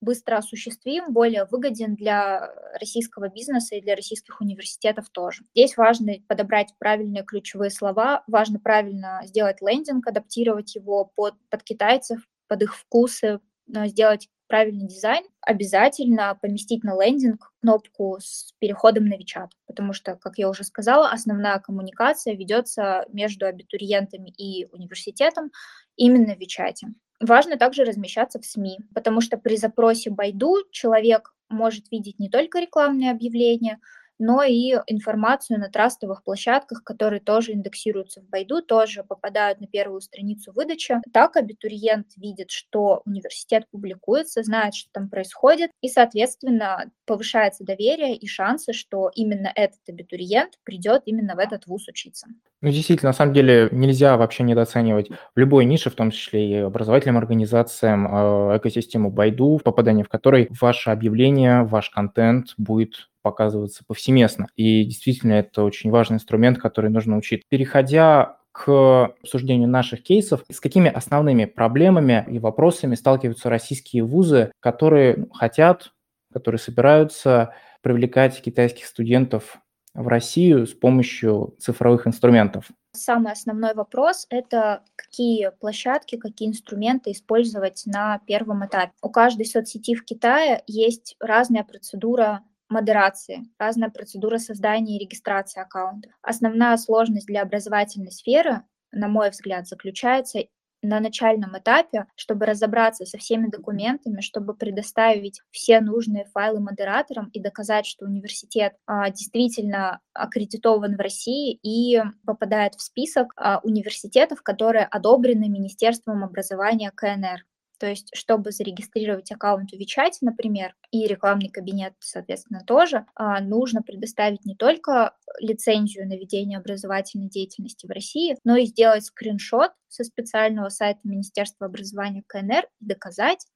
быстро 0.00 0.36
осуществим, 0.36 1.12
более 1.12 1.44
выгоден 1.44 1.94
для 1.94 2.52
российского 2.78 3.28
бизнеса 3.28 3.76
и 3.76 3.80
для 3.80 3.94
российских 3.96 4.40
университетов 4.40 5.10
тоже. 5.10 5.44
Здесь 5.54 5.76
важно 5.76 6.14
подобрать 6.28 6.74
правильные 6.78 7.24
ключевые 7.24 7.70
слова, 7.70 8.24
важно 8.26 8.58
правильно 8.58 9.20
сделать 9.24 9.60
лендинг, 9.60 10.06
адаптировать 10.06 10.74
его 10.74 11.10
под, 11.14 11.34
под 11.50 11.62
китайцев, 11.62 12.20
под 12.48 12.62
их 12.62 12.76
вкусы, 12.76 13.40
сделать 13.68 14.28
правильный 14.50 14.88
дизайн, 14.88 15.24
обязательно 15.42 16.36
поместить 16.42 16.82
на 16.82 17.00
лендинг 17.00 17.52
кнопку 17.60 18.18
с 18.20 18.52
переходом 18.58 19.04
на 19.06 19.16
Вичат, 19.16 19.52
потому 19.66 19.92
что, 19.92 20.16
как 20.16 20.38
я 20.38 20.50
уже 20.50 20.64
сказала, 20.64 21.08
основная 21.10 21.60
коммуникация 21.60 22.34
ведется 22.34 23.06
между 23.12 23.46
абитуриентами 23.46 24.28
и 24.30 24.66
университетом 24.72 25.52
именно 25.94 26.34
в 26.34 26.38
Вичате. 26.40 26.88
Важно 27.20 27.58
также 27.58 27.84
размещаться 27.84 28.40
в 28.40 28.46
СМИ, 28.46 28.78
потому 28.94 29.20
что 29.20 29.36
при 29.36 29.56
запросе 29.56 30.08
Байду 30.10 30.56
человек 30.70 31.34
может 31.50 31.90
видеть 31.90 32.18
не 32.18 32.30
только 32.30 32.60
рекламные 32.60 33.10
объявления, 33.10 33.78
но 34.20 34.42
и 34.42 34.76
информацию 34.86 35.58
на 35.58 35.68
трастовых 35.68 36.22
площадках, 36.22 36.84
которые 36.84 37.20
тоже 37.20 37.52
индексируются 37.52 38.20
в 38.20 38.28
Байду, 38.28 38.62
тоже 38.62 39.02
попадают 39.02 39.60
на 39.60 39.66
первую 39.66 40.00
страницу 40.02 40.52
выдачи. 40.52 40.96
Так 41.12 41.36
абитуриент 41.36 42.08
видит, 42.16 42.50
что 42.50 43.02
университет 43.06 43.64
публикуется, 43.70 44.42
знает, 44.42 44.74
что 44.74 44.90
там 44.92 45.08
происходит, 45.08 45.70
и, 45.80 45.88
соответственно, 45.88 46.90
повышается 47.06 47.64
доверие 47.64 48.14
и 48.14 48.26
шансы, 48.26 48.72
что 48.72 49.10
именно 49.14 49.50
этот 49.54 49.80
абитуриент 49.88 50.58
придет 50.64 51.02
именно 51.06 51.34
в 51.34 51.38
этот 51.38 51.66
вуз 51.66 51.88
учиться. 51.88 52.28
Ну, 52.62 52.70
действительно, 52.70 53.08
на 53.08 53.14
самом 53.14 53.32
деле 53.32 53.68
нельзя 53.72 54.18
вообще 54.18 54.42
недооценивать 54.42 55.08
в 55.08 55.38
любой 55.38 55.64
нише, 55.64 55.88
в 55.88 55.94
том 55.94 56.10
числе 56.10 56.50
и 56.50 56.54
образовательным 56.56 57.16
организациям, 57.16 58.06
э, 58.06 58.58
экосистему 58.58 59.10
Байду, 59.10 59.56
в 59.56 59.62
попадании 59.62 60.02
в 60.02 60.10
которой 60.10 60.48
ваше 60.60 60.90
объявление, 60.90 61.64
ваш 61.64 61.88
контент 61.88 62.54
будет 62.58 63.09
показываться 63.22 63.84
повсеместно. 63.86 64.46
И 64.56 64.84
действительно, 64.84 65.34
это 65.34 65.62
очень 65.64 65.90
важный 65.90 66.16
инструмент, 66.16 66.58
который 66.58 66.90
нужно 66.90 67.16
учить. 67.16 67.42
Переходя 67.48 68.38
к 68.52 69.14
обсуждению 69.22 69.68
наших 69.68 70.02
кейсов, 70.02 70.44
с 70.50 70.60
какими 70.60 70.90
основными 70.90 71.44
проблемами 71.44 72.26
и 72.28 72.38
вопросами 72.38 72.94
сталкиваются 72.94 73.48
российские 73.48 74.04
вузы, 74.04 74.52
которые 74.60 75.16
ну, 75.16 75.30
хотят, 75.30 75.92
которые 76.32 76.58
собираются 76.58 77.54
привлекать 77.82 78.40
китайских 78.42 78.86
студентов 78.86 79.60
в 79.94 80.06
Россию 80.08 80.66
с 80.66 80.72
помощью 80.72 81.54
цифровых 81.58 82.06
инструментов? 82.06 82.70
Самый 82.92 83.32
основной 83.32 83.74
вопрос– 83.74 84.26
это 84.30 84.82
какие 84.96 85.50
площадки, 85.60 86.16
какие 86.16 86.48
инструменты 86.48 87.12
использовать 87.12 87.82
на 87.86 88.18
первом 88.26 88.66
этапе. 88.66 88.92
У 89.00 89.10
каждой 89.10 89.46
соцсети 89.46 89.94
в 89.94 90.04
Китае 90.04 90.62
есть 90.66 91.16
разная 91.20 91.62
процедура 91.62 92.42
модерации, 92.70 93.42
разная 93.58 93.90
процедура 93.90 94.38
создания 94.38 94.96
и 94.96 95.00
регистрации 95.00 95.60
аккаунта. 95.60 96.10
Основная 96.22 96.76
сложность 96.76 97.26
для 97.26 97.42
образовательной 97.42 98.12
сферы, 98.12 98.62
на 98.92 99.08
мой 99.08 99.30
взгляд, 99.30 99.66
заключается 99.66 100.40
на 100.82 101.00
начальном 101.00 101.58
этапе, 101.58 102.06
чтобы 102.16 102.46
разобраться 102.46 103.04
со 103.04 103.18
всеми 103.18 103.48
документами, 103.48 104.20
чтобы 104.20 104.54
предоставить 104.54 105.40
все 105.50 105.80
нужные 105.80 106.24
файлы 106.26 106.60
модераторам 106.60 107.28
и 107.32 107.40
доказать, 107.40 107.86
что 107.86 108.06
университет 108.06 108.74
а, 108.86 109.10
действительно 109.10 110.00
аккредитован 110.14 110.96
в 110.96 111.00
России 111.00 111.58
и 111.62 112.02
попадает 112.24 112.74
в 112.74 112.82
список 112.82 113.32
а, 113.36 113.60
университетов, 113.62 114.42
которые 114.42 114.84
одобрены 114.86 115.48
Министерством 115.48 116.24
образования 116.24 116.90
КНР. 116.94 117.44
То 117.80 117.86
есть, 117.86 118.10
чтобы 118.14 118.52
зарегистрировать 118.52 119.32
аккаунт 119.32 119.70
в 119.70 119.76
Вичате, 119.76 120.18
например, 120.20 120.76
и 120.90 121.06
рекламный 121.06 121.48
кабинет, 121.48 121.94
соответственно, 121.98 122.62
тоже, 122.66 123.06
а, 123.14 123.40
нужно 123.40 123.80
предоставить 123.82 124.44
не 124.44 124.54
только 124.54 125.16
лицензию 125.38 126.06
на 126.06 126.12
ведение 126.12 126.58
образовательной 126.58 127.30
деятельности 127.30 127.86
в 127.86 127.90
России, 127.90 128.36
но 128.44 128.56
и 128.56 128.66
сделать 128.66 129.06
скриншот 129.06 129.72
со 129.88 130.04
специального 130.04 130.68
сайта 130.68 131.00
Министерства 131.04 131.66
образования 131.66 132.22
КНР 132.26 132.68
и 132.80 132.84
доказать, 132.84 133.46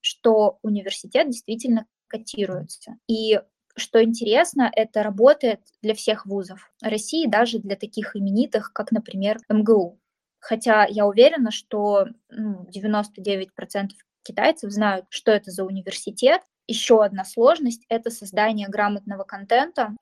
что 0.00 0.60
университет 0.62 1.28
действительно 1.28 1.86
котируется. 2.06 2.98
И 3.08 3.40
что 3.74 4.04
интересно, 4.04 4.70
это 4.74 5.02
работает 5.02 5.60
для 5.82 5.94
всех 5.94 6.24
вузов 6.26 6.72
России, 6.82 7.26
даже 7.26 7.58
для 7.58 7.74
таких 7.74 8.14
именитых, 8.14 8.72
как, 8.72 8.92
например, 8.92 9.38
МГУ. 9.48 9.98
Хотя 10.42 10.84
я 10.86 11.06
уверена, 11.06 11.52
что 11.52 12.06
ну, 12.28 12.66
99% 12.68 13.90
китайцев 14.24 14.72
знают, 14.72 15.06
что 15.08 15.30
это 15.30 15.52
за 15.52 15.64
университет, 15.64 16.42
еще 16.66 17.04
одна 17.04 17.24
сложность— 17.24 17.84
это 17.88 18.10
создание 18.10 18.68
грамотного 18.68 19.24
контента, 19.24 19.96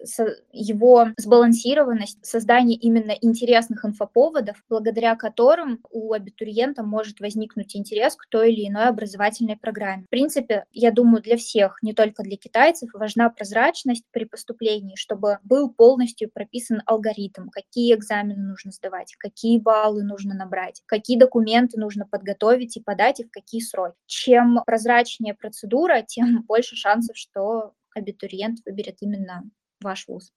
его 0.52 1.09
сбалансированность, 1.17 2.25
создание 2.25 2.76
именно 2.76 3.12
интересных 3.21 3.85
инфоповодов, 3.85 4.62
благодаря 4.69 5.17
которым 5.17 5.81
у 5.90 6.12
абитуриента 6.12 6.83
может 6.83 7.21
возникнуть 7.21 7.76
интерес 7.76 8.17
к 8.17 8.26
той 8.29 8.52
или 8.52 8.69
иной 8.69 8.85
образовательной 8.85 9.57
программе. 9.57 10.05
В 10.05 10.11
принципе, 10.11 10.64
я 10.73 10.90
думаю, 10.93 11.23
для 11.23 11.37
всех, 11.37 11.79
не 11.83 11.95
только 11.95 12.23
для 12.23 12.37
китайцев, 12.37 12.90
важна 12.93 13.31
прозрачность 13.31 14.05
при 14.11 14.25
поступлении, 14.25 14.97
чтобы 14.97 15.38
был 15.43 15.71
полностью 15.71 16.31
прописан 16.31 16.83
алгоритм, 16.87 17.49
какие 17.49 17.95
экзамены 17.95 18.43
нужно 18.43 18.73
сдавать, 18.73 19.14
какие 19.19 19.59
баллы 19.59 20.02
нужно 20.02 20.35
набрать, 20.35 20.83
какие 20.87 21.19
документы 21.19 21.79
нужно 21.81 22.07
подготовить 22.07 22.76
и 22.76 22.83
подать, 22.83 23.21
и 23.21 23.25
в 23.25 23.31
какие 23.31 23.61
сроки. 23.61 23.97
Чем 24.07 24.61
прозрачнее 24.67 25.35
процедура, 25.35 26.02
тем 26.07 26.45
больше 26.50 26.75
шансов, 26.75 27.16
что 27.16 27.75
абитуриент 27.95 28.59
выберет 28.66 28.97
именно 29.02 29.45
ваш 29.80 30.09
вуз. 30.09 30.33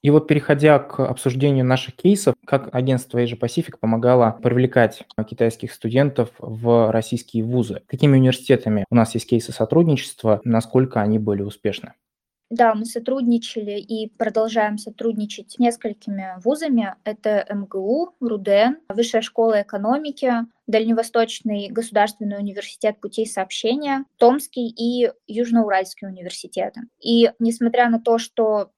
И 0.00 0.10
вот 0.10 0.28
переходя 0.28 0.78
к 0.78 1.00
обсуждению 1.00 1.64
наших 1.64 1.96
кейсов, 1.96 2.36
как 2.46 2.72
агентство 2.72 3.18
Asia 3.18 3.36
Pacific 3.36 3.76
помогало 3.80 4.38
привлекать 4.40 5.02
китайских 5.28 5.72
студентов 5.72 6.30
в 6.38 6.92
российские 6.92 7.42
вузы? 7.42 7.82
Какими 7.88 8.16
университетами 8.16 8.84
у 8.90 8.94
нас 8.94 9.14
есть 9.14 9.28
кейсы 9.28 9.50
сотрудничества, 9.50 10.40
насколько 10.44 11.00
они 11.00 11.18
были 11.18 11.42
успешны? 11.42 11.94
Да, 12.48 12.74
мы 12.74 12.84
сотрудничали 12.84 13.80
и 13.80 14.08
продолжаем 14.08 14.78
сотрудничать 14.78 15.52
с 15.52 15.58
несколькими 15.58 16.34
вузами. 16.44 16.94
Это 17.04 17.44
МГУ, 17.50 18.14
РУДН, 18.20 18.76
Высшая 18.88 19.22
школа 19.22 19.62
экономики, 19.62 20.32
Дальневосточный 20.68 21.68
государственный 21.68 22.38
университет 22.38 23.00
путей 23.00 23.26
сообщения, 23.26 24.04
Томский 24.16 24.68
и 24.68 25.10
Южноуральский 25.26 26.06
университеты. 26.06 26.82
И 27.00 27.32
несмотря 27.40 27.88
на 27.88 28.00
то, 28.00 28.18
что 28.18 28.70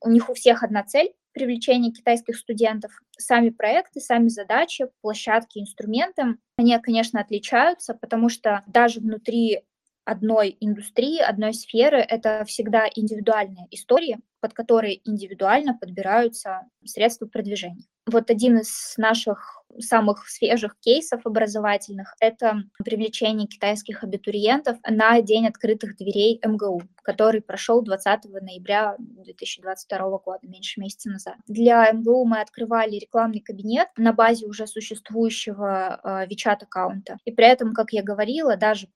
у 0.00 0.10
них 0.10 0.28
у 0.28 0.34
всех 0.34 0.62
одна 0.62 0.82
цель 0.84 1.12
привлечение 1.32 1.92
китайских 1.92 2.36
студентов. 2.36 2.92
Сами 3.18 3.50
проекты, 3.50 4.00
сами 4.00 4.28
задачи, 4.28 4.86
площадки, 5.02 5.58
инструменты, 5.58 6.36
они, 6.56 6.78
конечно, 6.78 7.20
отличаются, 7.20 7.94
потому 7.94 8.28
что 8.28 8.62
даже 8.66 9.00
внутри 9.00 9.64
одной 10.04 10.56
индустрии, 10.60 11.18
одной 11.18 11.54
сферы. 11.54 11.98
Это 11.98 12.44
всегда 12.46 12.88
индивидуальные 12.94 13.66
истории, 13.70 14.18
под 14.40 14.52
которые 14.52 15.00
индивидуально 15.08 15.76
подбираются 15.78 16.62
средства 16.84 17.26
продвижения. 17.26 17.86
Вот 18.06 18.30
один 18.30 18.58
из 18.58 18.94
наших 18.98 19.64
самых 19.78 20.28
свежих 20.28 20.78
кейсов 20.80 21.24
образовательных– 21.24 22.14
это 22.20 22.62
привлечение 22.84 23.48
китайских 23.48 24.04
абитуриентов 24.04 24.76
на 24.86 25.20
День 25.22 25.48
открытых 25.48 25.96
дверей 25.96 26.40
МГУ, 26.44 26.82
который 27.02 27.40
прошел 27.40 27.82
20 27.82 28.24
ноября 28.42 28.96
2022 28.98 30.18
года, 30.18 30.40
меньше 30.42 30.80
месяца 30.80 31.08
назад. 31.08 31.36
Для 31.46 31.90
МГУ 31.92 32.26
мы 32.26 32.40
открывали 32.40 32.96
рекламный 32.96 33.40
кабинет 33.40 33.88
на 33.96 34.12
базе 34.12 34.46
уже 34.46 34.66
существующего 34.66 36.00
э, 36.04 36.26
WeChat-аккаунта. 36.26 37.16
И 37.24 37.32
при 37.32 37.46
этом, 37.46 37.72
как 37.72 37.92
я 37.92 38.02
говорила, 38.02 38.56
даже 38.56 38.88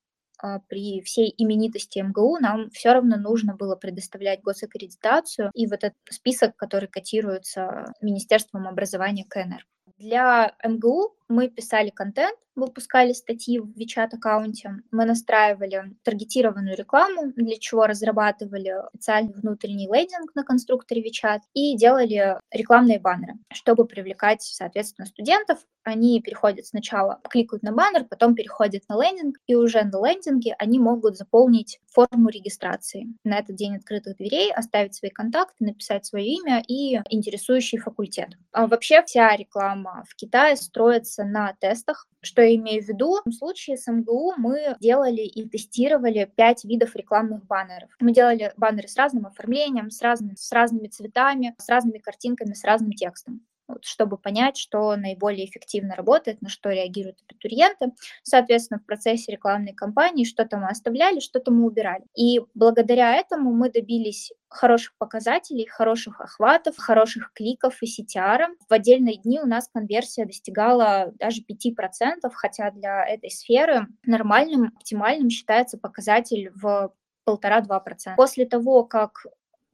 при 0.69 1.03
всей 1.03 1.35
именитости 1.37 1.99
МГУ 1.99 2.39
нам 2.39 2.71
все 2.71 2.93
равно 2.93 3.17
нужно 3.17 3.55
было 3.55 3.77
предоставлять 3.77 4.43
госаккредитацию 4.43 5.51
и 5.55 5.67
вот 5.67 5.85
этот 5.85 5.99
список, 6.11 6.57
который 6.57 6.89
котируется 6.89 7.93
Министерством 8.01 8.67
образования 8.67 9.25
КНР. 9.29 9.67
Для 9.99 10.55
МГУ 10.65 11.17
мы 11.29 11.49
писали 11.49 11.91
контент, 11.91 12.37
выпускали 12.59 13.13
статьи 13.13 13.59
в 13.59 13.71
WeChat-аккаунте, 13.77 14.83
мы 14.91 15.05
настраивали 15.05 15.95
таргетированную 16.03 16.77
рекламу, 16.77 17.33
для 17.37 17.57
чего 17.59 17.87
разрабатывали 17.87 18.75
специальный 18.91 19.35
внутренний 19.35 19.89
лейдинг 19.89 20.35
на 20.35 20.43
конструкторе 20.45 21.03
WeChat 21.03 21.41
и 21.55 21.77
делали 21.77 22.39
рекламные 22.51 22.99
баннеры, 22.99 23.35
чтобы 23.53 23.87
привлекать, 23.87 24.43
соответственно, 24.43 25.07
студентов. 25.07 25.59
Они 25.85 26.21
переходят 26.21 26.67
сначала, 26.67 27.21
кликают 27.31 27.63
на 27.63 27.73
баннер, 27.73 28.05
потом 28.05 28.35
переходят 28.35 28.83
на 28.89 29.01
лендинг, 29.03 29.39
и 29.47 29.55
уже 29.55 29.85
на 29.85 30.07
лендинге 30.07 30.55
они 30.59 30.79
могут 30.79 31.17
заполнить 31.17 31.81
форму 31.87 32.29
регистрации. 32.29 33.07
На 33.25 33.39
этот 33.39 33.57
день 33.57 33.77
открытых 33.77 34.17
дверей 34.17 34.53
оставить 34.53 34.95
свои 34.95 35.11
контакты, 35.11 35.65
написать 35.65 36.05
свое 36.05 36.27
имя 36.27 36.63
и 36.67 37.01
интересующий 37.09 37.79
факультет. 37.79 38.37
А 38.53 38.67
вообще 38.67 39.03
вся 39.05 39.35
реклама 39.35 40.05
в 40.09 40.15
Китае 40.15 40.57
строится 40.57 41.18
на 41.25 41.55
тестах, 41.55 42.07
что 42.21 42.43
я 42.43 42.55
имею 42.57 42.83
в 42.83 42.89
виду? 42.89 43.19
В 43.25 43.33
случае 43.33 43.77
с 43.77 43.91
МГУ 43.91 44.35
мы 44.37 44.77
делали 44.81 45.23
и 45.23 45.49
тестировали 45.49 46.31
пять 46.37 46.65
видов 46.65 46.95
рекламных 46.97 47.45
баннеров. 47.47 47.91
Мы 48.01 48.13
делали 48.13 48.53
баннеры 48.57 48.89
с 48.89 48.97
разным 48.97 49.27
оформлением, 49.27 49.91
с 49.91 50.03
разными, 50.03 50.35
с 50.37 50.51
разными 50.53 50.89
цветами, 50.89 51.55
с 51.59 51.69
разными 51.69 51.99
картинками, 51.99 52.55
с 52.55 52.65
разным 52.65 52.93
текстом. 52.93 53.41
Чтобы 53.83 54.19
понять, 54.19 54.57
что 54.57 54.97
наиболее 54.97 55.47
эффективно 55.47 55.95
работает, 55.95 56.43
на 56.43 56.49
что 56.49 56.71
реагируют 56.71 57.19
абитуриенты. 57.29 57.93
Соответственно, 58.23 58.81
в 58.81 58.87
процессе 58.87 59.33
рекламной 59.33 59.75
кампании 59.75 60.25
что-то 60.25 60.57
мы 60.59 60.69
оставляли, 60.69 61.21
что-то 61.21 61.51
мы 61.51 61.67
убирали. 61.67 62.05
И 62.17 62.41
благодаря 62.55 63.15
этому 63.15 63.53
мы 63.53 63.71
добились 63.71 64.33
хороших 64.49 64.95
показателей, 64.97 65.67
хороших 65.67 66.21
охватов, 66.21 66.77
хороших 66.79 67.33
кликов 67.33 67.83
и 67.83 67.87
CTR. 67.87 68.47
В 68.69 68.73
отдельные 68.73 69.17
дни 69.17 69.41
у 69.41 69.47
нас 69.47 69.69
конверсия 69.69 70.25
достигала 70.25 71.13
даже 71.17 71.43
5%, 71.43 72.31
хотя 72.33 72.71
для 72.71 73.07
этой 73.07 73.31
сферы 73.31 73.87
нормальным, 74.05 74.73
оптимальным 74.77 75.31
считается 75.31 75.79
показатель 75.79 76.51
в 76.55 76.93
полтора-два 77.25 77.79
процента. 77.81 78.17
После 78.17 78.47
того, 78.47 78.85
как 78.85 79.27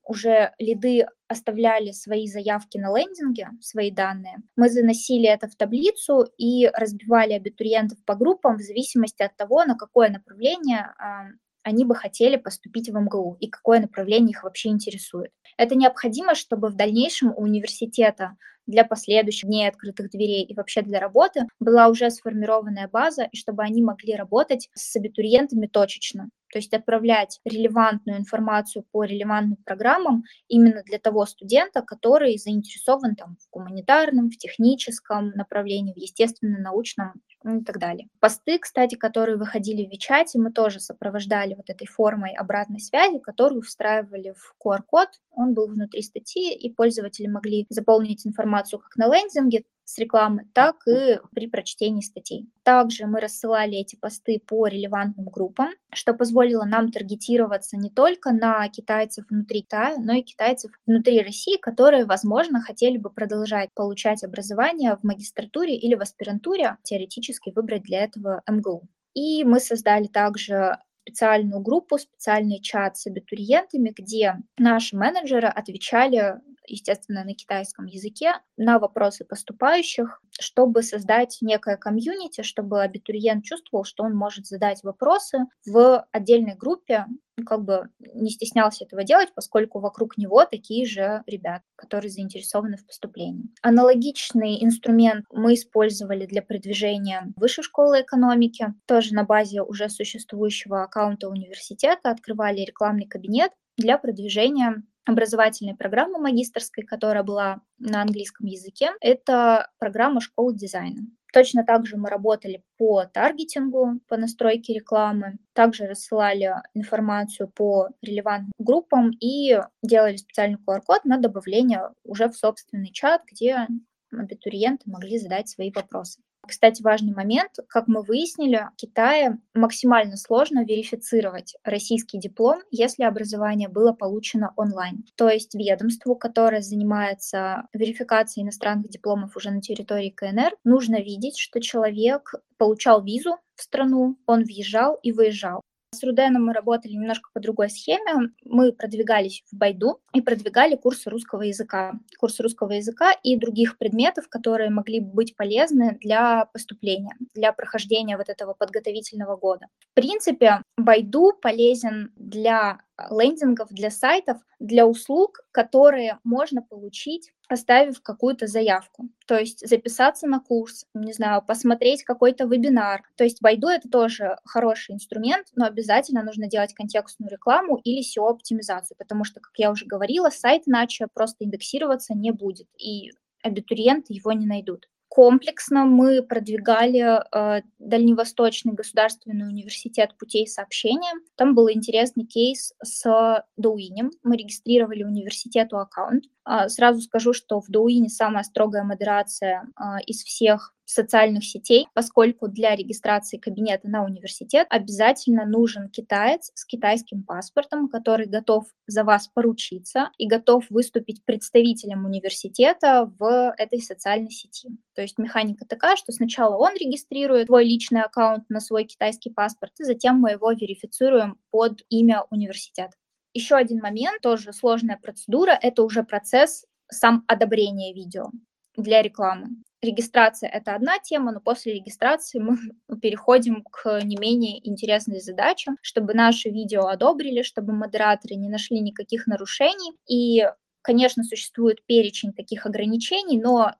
уже 0.06 0.52
лиды 0.58 1.06
оставляли 1.28 1.92
свои 1.92 2.26
заявки 2.26 2.78
на 2.78 2.96
лендинге, 2.96 3.48
свои 3.60 3.90
данные, 3.90 4.38
мы 4.56 4.68
заносили 4.68 5.28
это 5.28 5.48
в 5.48 5.56
таблицу 5.56 6.26
и 6.36 6.68
разбивали 6.68 7.32
абитуриентов 7.32 7.98
по 8.04 8.14
группам 8.14 8.56
в 8.56 8.62
зависимости 8.62 9.22
от 9.22 9.36
того, 9.36 9.64
на 9.64 9.76
какое 9.76 10.10
направление 10.10 10.92
а, 10.98 11.28
они 11.62 11.84
бы 11.84 11.94
хотели 11.94 12.36
поступить 12.36 12.90
в 12.90 12.94
МГУ 12.94 13.38
и 13.40 13.48
какое 13.48 13.80
направление 13.80 14.30
их 14.30 14.44
вообще 14.44 14.68
интересует. 14.68 15.32
Это 15.56 15.74
необходимо, 15.74 16.34
чтобы 16.34 16.68
в 16.68 16.76
дальнейшем 16.76 17.32
у 17.34 17.42
университета 17.42 18.36
для 18.66 18.84
последующих 18.84 19.48
дней 19.48 19.68
открытых 19.68 20.10
дверей 20.10 20.44
и 20.44 20.54
вообще 20.54 20.82
для 20.82 21.00
работы 21.00 21.46
была 21.60 21.88
уже 21.88 22.10
сформированная 22.10 22.88
база, 22.88 23.24
и 23.24 23.36
чтобы 23.36 23.62
они 23.62 23.82
могли 23.82 24.14
работать 24.14 24.68
с 24.74 24.96
абитуриентами 24.96 25.66
точечно 25.66 26.28
то 26.50 26.58
есть 26.58 26.72
отправлять 26.72 27.40
релевантную 27.44 28.18
информацию 28.18 28.84
по 28.90 29.04
релевантным 29.04 29.58
программам 29.64 30.24
именно 30.48 30.82
для 30.84 30.98
того 30.98 31.26
студента, 31.26 31.82
который 31.82 32.38
заинтересован 32.38 33.16
там, 33.16 33.36
в 33.40 33.50
гуманитарном, 33.50 34.30
в 34.30 34.36
техническом 34.36 35.30
направлении, 35.30 35.94
в 35.94 35.98
естественно-научном 35.98 37.14
ну 37.44 37.60
и 37.60 37.62
так 37.62 37.78
далее. 37.78 38.08
Посты, 38.20 38.58
кстати, 38.58 38.94
которые 38.94 39.36
выходили 39.36 39.84
в 39.84 39.90
Вичате, 39.90 40.38
мы 40.38 40.50
тоже 40.50 40.80
сопровождали 40.80 41.54
вот 41.54 41.68
этой 41.68 41.86
формой 41.86 42.32
обратной 42.34 42.80
связи, 42.80 43.18
которую 43.18 43.60
встраивали 43.60 44.34
в 44.34 44.54
QR-код. 44.64 45.08
Он 45.30 45.52
был 45.52 45.68
внутри 45.68 46.00
статьи, 46.00 46.54
и 46.54 46.72
пользователи 46.72 47.26
могли 47.26 47.66
заполнить 47.68 48.26
информацию 48.26 48.80
как 48.80 48.96
на 48.96 49.14
лендинге, 49.14 49.64
с 49.84 49.98
рекламы, 49.98 50.48
так 50.52 50.76
и 50.86 51.18
при 51.34 51.46
прочтении 51.46 52.00
статей. 52.00 52.48
Также 52.62 53.06
мы 53.06 53.20
рассылали 53.20 53.76
эти 53.76 53.96
посты 53.96 54.40
по 54.46 54.66
релевантным 54.66 55.26
группам, 55.26 55.70
что 55.92 56.14
позволило 56.14 56.64
нам 56.64 56.90
таргетироваться 56.90 57.76
не 57.76 57.90
только 57.90 58.32
на 58.32 58.68
китайцев 58.68 59.24
внутри 59.28 59.62
Китая, 59.62 59.96
но 59.98 60.14
и 60.14 60.22
китайцев 60.22 60.72
внутри 60.86 61.20
России, 61.22 61.56
которые, 61.56 62.04
возможно, 62.04 62.60
хотели 62.60 62.96
бы 62.96 63.10
продолжать 63.10 63.70
получать 63.74 64.24
образование 64.24 64.96
в 64.96 65.04
магистратуре 65.04 65.76
или 65.76 65.94
в 65.94 66.00
аспирантуре, 66.00 66.76
теоретически 66.82 67.52
выбрать 67.54 67.82
для 67.82 68.04
этого 68.04 68.42
МГУ. 68.48 68.82
И 69.14 69.44
мы 69.44 69.60
создали 69.60 70.06
также 70.06 70.78
специальную 71.02 71.60
группу, 71.60 71.98
специальный 71.98 72.60
чат 72.60 72.96
с 72.96 73.06
абитуриентами, 73.06 73.92
где 73.96 74.36
наши 74.58 74.96
менеджеры 74.96 75.48
отвечали 75.48 76.40
естественно, 76.66 77.24
на 77.24 77.34
китайском 77.34 77.86
языке, 77.86 78.34
на 78.56 78.78
вопросы 78.78 79.24
поступающих, 79.24 80.20
чтобы 80.38 80.82
создать 80.82 81.38
некое 81.40 81.76
комьюнити, 81.76 82.42
чтобы 82.42 82.82
абитуриент 82.82 83.44
чувствовал, 83.44 83.84
что 83.84 84.04
он 84.04 84.14
может 84.14 84.46
задать 84.46 84.82
вопросы 84.82 85.46
в 85.66 86.06
отдельной 86.12 86.56
группе, 86.56 87.06
ну, 87.36 87.44
как 87.44 87.64
бы 87.64 87.88
не 87.98 88.30
стеснялся 88.30 88.84
этого 88.84 89.02
делать, 89.02 89.30
поскольку 89.34 89.80
вокруг 89.80 90.16
него 90.16 90.44
такие 90.44 90.86
же 90.86 91.22
ребята, 91.26 91.64
которые 91.74 92.10
заинтересованы 92.10 92.76
в 92.76 92.86
поступлении. 92.86 93.48
Аналогичный 93.62 94.62
инструмент 94.64 95.24
мы 95.32 95.54
использовали 95.54 96.26
для 96.26 96.42
продвижения 96.42 97.32
высшей 97.36 97.64
школы 97.64 98.02
экономики. 98.02 98.74
Тоже 98.86 99.14
на 99.14 99.24
базе 99.24 99.62
уже 99.62 99.88
существующего 99.88 100.84
аккаунта 100.84 101.28
университета 101.28 102.10
открывали 102.10 102.60
рекламный 102.60 103.06
кабинет 103.06 103.50
для 103.76 103.98
продвижения 103.98 104.84
образовательной 105.06 105.76
программы 105.76 106.18
магистрской, 106.18 106.84
которая 106.84 107.22
была 107.22 107.60
на 107.78 108.02
английском 108.02 108.46
языке. 108.46 108.90
Это 109.00 109.70
программа 109.78 110.20
школы 110.20 110.54
дизайна. 110.54 111.02
Точно 111.32 111.64
так 111.64 111.84
же 111.84 111.96
мы 111.96 112.10
работали 112.10 112.62
по 112.78 113.04
таргетингу, 113.06 114.00
по 114.06 114.16
настройке 114.16 114.72
рекламы, 114.72 115.38
также 115.52 115.86
рассылали 115.86 116.54
информацию 116.74 117.48
по 117.48 117.88
релевантным 118.02 118.52
группам 118.58 119.10
и 119.18 119.58
делали 119.82 120.16
специальный 120.16 120.58
QR-код 120.64 121.04
на 121.04 121.18
добавление 121.18 121.90
уже 122.04 122.28
в 122.28 122.36
собственный 122.36 122.92
чат, 122.92 123.22
где 123.30 123.66
абитуриенты 124.12 124.88
могли 124.88 125.18
задать 125.18 125.48
свои 125.48 125.72
вопросы. 125.72 126.20
Кстати, 126.46 126.82
важный 126.82 127.14
момент, 127.14 127.52
как 127.68 127.88
мы 127.88 128.02
выяснили, 128.02 128.68
в 128.72 128.76
Китае 128.76 129.38
максимально 129.54 130.16
сложно 130.16 130.64
верифицировать 130.64 131.56
российский 131.64 132.18
диплом, 132.18 132.60
если 132.70 133.04
образование 133.04 133.68
было 133.68 133.92
получено 133.92 134.52
онлайн. 134.56 135.04
То 135.16 135.28
есть 135.28 135.54
ведомству, 135.54 136.16
которое 136.16 136.62
занимается 136.62 137.68
верификацией 137.72 138.44
иностранных 138.44 138.88
дипломов 138.88 139.36
уже 139.36 139.50
на 139.50 139.60
территории 139.60 140.10
КНР, 140.10 140.56
нужно 140.64 141.00
видеть, 141.00 141.38
что 141.38 141.60
человек 141.60 142.34
получал 142.58 143.02
визу 143.02 143.36
в 143.56 143.62
страну, 143.62 144.16
он 144.26 144.44
въезжал 144.44 144.98
и 145.02 145.12
выезжал. 145.12 145.62
С 145.94 146.02
Руденом 146.02 146.46
мы 146.46 146.52
работали 146.52 146.92
немножко 146.92 147.30
по 147.32 147.40
другой 147.40 147.70
схеме. 147.70 148.32
Мы 148.44 148.72
продвигались 148.72 149.44
в 149.50 149.56
Байду 149.56 150.00
и 150.12 150.20
продвигали 150.20 150.74
курсы 150.74 151.08
русского 151.08 151.42
языка. 151.42 151.92
Курсы 152.18 152.42
русского 152.42 152.72
языка 152.72 153.12
и 153.22 153.36
других 153.36 153.78
предметов, 153.78 154.28
которые 154.28 154.70
могли 154.70 154.98
быть 155.00 155.36
полезны 155.36 155.96
для 156.00 156.46
поступления, 156.46 157.14
для 157.34 157.52
прохождения 157.52 158.16
вот 158.16 158.28
этого 158.28 158.54
подготовительного 158.54 159.36
года. 159.36 159.66
В 159.92 159.94
принципе, 159.94 160.62
Байду 160.76 161.32
полезен 161.40 162.12
для 162.16 162.80
лендингов, 163.10 163.68
для 163.70 163.90
сайтов, 163.90 164.38
для 164.58 164.86
услуг, 164.86 165.40
которые 165.52 166.18
можно 166.24 166.62
получить, 166.62 167.32
оставив 167.48 168.02
какую-то 168.02 168.46
заявку. 168.46 169.08
То 169.26 169.38
есть 169.38 169.66
записаться 169.66 170.26
на 170.26 170.40
курс, 170.40 170.86
не 170.94 171.12
знаю, 171.12 171.42
посмотреть 171.42 172.04
какой-то 172.04 172.44
вебинар. 172.44 173.02
То 173.16 173.24
есть 173.24 173.42
Байду 173.42 173.68
это 173.68 173.88
тоже 173.88 174.36
хороший 174.44 174.94
инструмент, 174.94 175.48
но 175.54 175.66
обязательно 175.66 176.22
нужно 176.22 176.48
делать 176.48 176.74
контекстную 176.74 177.30
рекламу 177.30 177.76
или 177.84 178.02
SEO-оптимизацию, 178.02 178.96
потому 178.98 179.24
что, 179.24 179.40
как 179.40 179.52
я 179.56 179.70
уже 179.70 179.86
говорила, 179.86 180.30
сайт 180.30 180.62
иначе 180.66 181.06
просто 181.12 181.44
индексироваться 181.44 182.14
не 182.14 182.30
будет, 182.30 182.68
и 182.78 183.10
абитуриенты 183.42 184.14
его 184.14 184.32
не 184.32 184.46
найдут. 184.46 184.88
Комплексно 185.14 185.84
мы 185.84 186.24
продвигали 186.24 186.98
э, 186.98 187.62
Дальневосточный 187.78 188.72
государственный 188.72 189.46
университет 189.46 190.16
путей 190.18 190.48
сообщения. 190.48 191.12
Там 191.36 191.54
был 191.54 191.70
интересный 191.70 192.24
кейс 192.24 192.72
с 192.82 193.44
Доуинем. 193.56 194.10
Мы 194.24 194.36
регистрировали 194.36 195.04
университету 195.04 195.78
аккаунт. 195.78 196.24
Э, 196.44 196.68
сразу 196.68 197.00
скажу, 197.00 197.32
что 197.32 197.60
в 197.60 197.66
Доуине 197.68 198.08
самая 198.08 198.42
строгая 198.42 198.82
модерация 198.82 199.68
э, 199.78 200.02
из 200.04 200.24
всех 200.24 200.73
социальных 200.84 201.44
сетей, 201.44 201.88
поскольку 201.94 202.48
для 202.48 202.74
регистрации 202.76 203.38
кабинета 203.38 203.88
на 203.88 204.04
университет 204.04 204.66
обязательно 204.70 205.46
нужен 205.46 205.88
китаец 205.88 206.50
с 206.54 206.64
китайским 206.64 207.22
паспортом, 207.22 207.88
который 207.88 208.26
готов 208.26 208.66
за 208.86 209.04
вас 209.04 209.28
поручиться 209.28 210.10
и 210.18 210.26
готов 210.26 210.64
выступить 210.70 211.24
представителем 211.24 212.04
университета 212.04 213.10
в 213.18 213.54
этой 213.56 213.80
социальной 213.80 214.30
сети. 214.30 214.68
То 214.94 215.02
есть 215.02 215.18
механика 215.18 215.64
такая, 215.66 215.96
что 215.96 216.12
сначала 216.12 216.56
он 216.56 216.74
регистрирует 216.74 217.46
свой 217.46 217.64
личный 217.64 218.02
аккаунт 218.02 218.44
на 218.48 218.60
свой 218.60 218.84
китайский 218.84 219.30
паспорт, 219.30 219.72
и 219.80 219.84
затем 219.84 220.20
мы 220.20 220.32
его 220.32 220.52
верифицируем 220.52 221.38
под 221.50 221.80
имя 221.88 222.24
университета. 222.30 222.92
Еще 223.32 223.56
один 223.56 223.80
момент, 223.80 224.20
тоже 224.22 224.52
сложная 224.52 224.96
процедура, 224.96 225.58
это 225.60 225.82
уже 225.82 226.04
процесс 226.04 226.66
сам 226.90 227.24
одобрения 227.26 227.92
видео 227.92 228.30
для 228.76 229.02
рекламы. 229.02 229.48
Регистрация– 229.84 230.48
это 230.52 230.74
одна 230.74 230.98
тема, 230.98 231.30
но 231.30 231.40
после 231.40 231.74
регистрации 231.74 232.38
мы 232.38 232.56
переходим 233.02 233.62
к 233.62 234.00
не 234.02 234.16
менее 234.16 234.66
интересной 234.66 235.20
задаче, 235.20 235.72
чтобы 235.82 236.14
наше 236.14 236.48
видео 236.48 236.86
одобрили, 236.86 237.42
чтобы 237.42 237.72
модераторы 237.72 238.36
не 238.36 238.48
нашли 238.48 238.80
никаких 238.80 239.26
нарушений. 239.26 239.92
И, 240.08 240.48
конечно, 240.82 241.22
существует 241.22 241.84
перечень 241.84 242.32
таких 242.32 242.64
ограничений, 242.64 243.38
но 243.38 243.74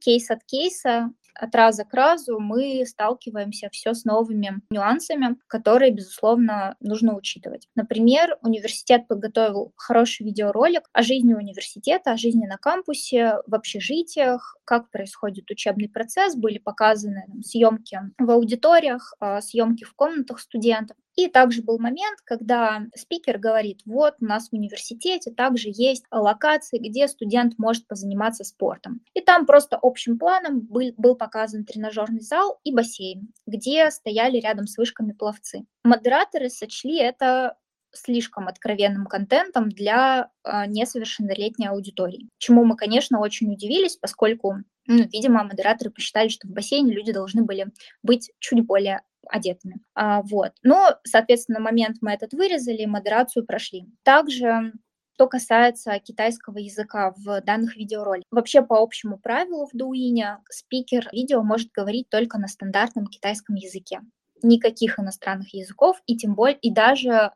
кейс 0.00 0.30
от 0.30 0.42
кейса 0.44 1.10
от 1.40 1.54
раза 1.54 1.84
к 1.84 1.94
разу 1.94 2.38
мы 2.38 2.84
сталкиваемся 2.86 3.68
все 3.70 3.94
с 3.94 4.04
новыми 4.04 4.60
нюансами, 4.70 5.36
которые, 5.46 5.92
безусловно, 5.92 6.76
нужно 6.80 7.16
учитывать. 7.16 7.68
Например, 7.74 8.36
университет 8.42 9.08
подготовил 9.08 9.72
хороший 9.76 10.26
видеоролик 10.26 10.82
о 10.92 11.02
жизни 11.02 11.34
университета, 11.34 12.12
о 12.12 12.16
жизни 12.16 12.46
на 12.46 12.58
кампусе, 12.58 13.36
в 13.46 13.54
общежитиях, 13.54 14.56
как 14.64 14.90
происходит 14.90 15.50
учебный 15.50 15.88
процесс, 15.88 16.36
были 16.36 16.58
показаны 16.58 17.24
съемки 17.42 17.98
в 18.18 18.30
аудиториях, 18.30 19.14
а, 19.18 19.40
съемки 19.40 19.84
в 19.84 19.94
комнатах 19.94 20.40
студентов. 20.40 20.96
И 21.20 21.28
также 21.28 21.60
был 21.60 21.78
момент, 21.78 22.18
когда 22.24 22.86
спикер 22.94 23.36
говорит, 23.36 23.82
вот 23.84 24.14
у 24.20 24.24
нас 24.24 24.48
в 24.48 24.54
университете 24.54 25.30
также 25.30 25.68
есть 25.70 26.04
локации, 26.10 26.78
где 26.78 27.06
студент 27.08 27.58
может 27.58 27.86
позаниматься 27.86 28.42
спортом. 28.42 29.02
И 29.12 29.20
там 29.20 29.44
просто 29.44 29.78
общим 29.82 30.18
планом 30.18 30.60
был, 30.60 30.94
был 30.96 31.16
показан 31.16 31.66
тренажерный 31.66 32.22
зал 32.22 32.58
и 32.64 32.72
бассейн, 32.72 33.34
где 33.46 33.90
стояли 33.90 34.38
рядом 34.38 34.66
с 34.66 34.78
вышками 34.78 35.12
пловцы. 35.12 35.66
Модераторы 35.84 36.48
сочли 36.48 36.96
это 36.96 37.58
слишком 37.92 38.48
откровенным 38.48 39.04
контентом 39.04 39.68
для 39.68 40.30
э, 40.44 40.66
несовершеннолетней 40.68 41.68
аудитории. 41.68 42.30
Чему 42.38 42.64
мы, 42.64 42.76
конечно, 42.76 43.20
очень 43.20 43.52
удивились, 43.52 43.96
поскольку, 43.96 44.54
ну, 44.86 45.04
видимо, 45.12 45.44
модераторы 45.44 45.90
посчитали, 45.90 46.28
что 46.28 46.48
в 46.48 46.52
бассейне 46.52 46.94
люди 46.94 47.12
должны 47.12 47.42
были 47.42 47.66
быть 48.02 48.32
чуть 48.38 48.64
более 48.64 49.02
одетыми. 49.30 49.80
А, 49.94 50.22
вот. 50.22 50.52
Но, 50.62 50.96
соответственно, 51.04 51.60
момент 51.60 51.98
мы 52.00 52.12
этот 52.12 52.32
вырезали, 52.32 52.84
модерацию 52.84 53.46
прошли. 53.46 53.86
Также 54.02 54.72
что 55.20 55.28
касается 55.28 55.98
китайского 55.98 56.56
языка 56.56 57.12
в 57.14 57.42
данных 57.42 57.76
видеороликах. 57.76 58.26
Вообще, 58.30 58.62
по 58.62 58.78
общему 58.78 59.18
правилу 59.18 59.66
в 59.66 59.76
Дуине 59.76 60.38
спикер 60.48 61.10
видео 61.12 61.42
может 61.42 61.70
говорить 61.72 62.08
только 62.08 62.38
на 62.38 62.48
стандартном 62.48 63.06
китайском 63.06 63.54
языке. 63.54 64.00
Никаких 64.42 64.98
иностранных 64.98 65.52
языков 65.52 66.00
и 66.06 66.16
тем 66.16 66.34
более 66.34 66.56
и 66.60 66.72
даже 66.72 67.10
э, 67.10 67.32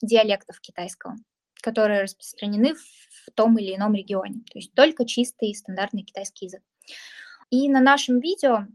диалектов 0.00 0.58
китайского, 0.60 1.14
которые 1.62 2.02
распространены 2.02 2.74
в 2.74 3.30
том 3.36 3.56
или 3.56 3.76
ином 3.76 3.94
регионе. 3.94 4.40
То 4.50 4.58
есть 4.58 4.74
только 4.74 5.04
чистый 5.04 5.54
стандартный 5.54 6.02
китайский 6.02 6.46
язык. 6.46 6.62
И 7.50 7.68
на 7.68 7.78
нашем 7.78 8.18
видео, 8.18 8.66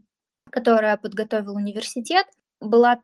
которое 0.50 0.96
подготовил 0.96 1.56
университет, 1.56 2.26
была 2.60 3.00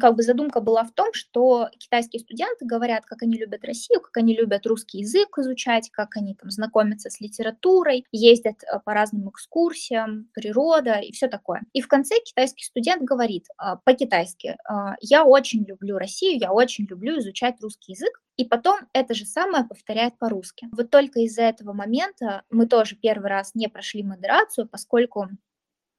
как 0.00 0.14
бы 0.14 0.22
задумка 0.22 0.60
была 0.60 0.84
в 0.84 0.92
том, 0.92 1.12
что 1.12 1.68
китайские 1.78 2.20
студенты 2.20 2.64
говорят, 2.64 3.04
как 3.04 3.22
они 3.22 3.36
любят 3.36 3.64
Россию, 3.64 4.00
как 4.00 4.16
они 4.16 4.34
любят 4.34 4.66
русский 4.66 4.98
язык 4.98 5.38
изучать, 5.38 5.90
как 5.90 6.16
они 6.16 6.34
там 6.34 6.50
знакомятся 6.50 7.10
с 7.10 7.20
литературой, 7.20 8.06
ездят 8.10 8.62
э, 8.62 8.80
по 8.84 8.94
разным 8.94 9.28
экскурсиям, 9.28 10.30
природа 10.32 10.94
и 10.94 11.12
все 11.12 11.28
такое. 11.28 11.62
И 11.72 11.82
в 11.82 11.88
конце 11.88 12.14
китайский 12.24 12.64
студент 12.64 13.02
говорит 13.02 13.46
а, 13.58 13.76
по-китайски, 13.76 14.56
а, 14.64 14.94
я 15.00 15.24
очень 15.24 15.64
люблю 15.64 15.98
Россию, 15.98 16.38
я 16.40 16.52
очень 16.52 16.86
люблю 16.86 17.18
изучать 17.18 17.60
русский 17.60 17.92
язык, 17.92 18.22
и 18.36 18.44
потом 18.44 18.80
это 18.92 19.14
же 19.14 19.26
самое 19.26 19.64
повторяет 19.64 20.18
по-русски. 20.18 20.68
Вот 20.72 20.90
только 20.90 21.20
из-за 21.20 21.42
этого 21.42 21.72
момента 21.72 22.42
мы 22.50 22.66
тоже 22.66 22.96
первый 22.96 23.28
раз 23.28 23.54
не 23.54 23.68
прошли 23.68 24.02
модерацию, 24.02 24.68
поскольку 24.68 25.28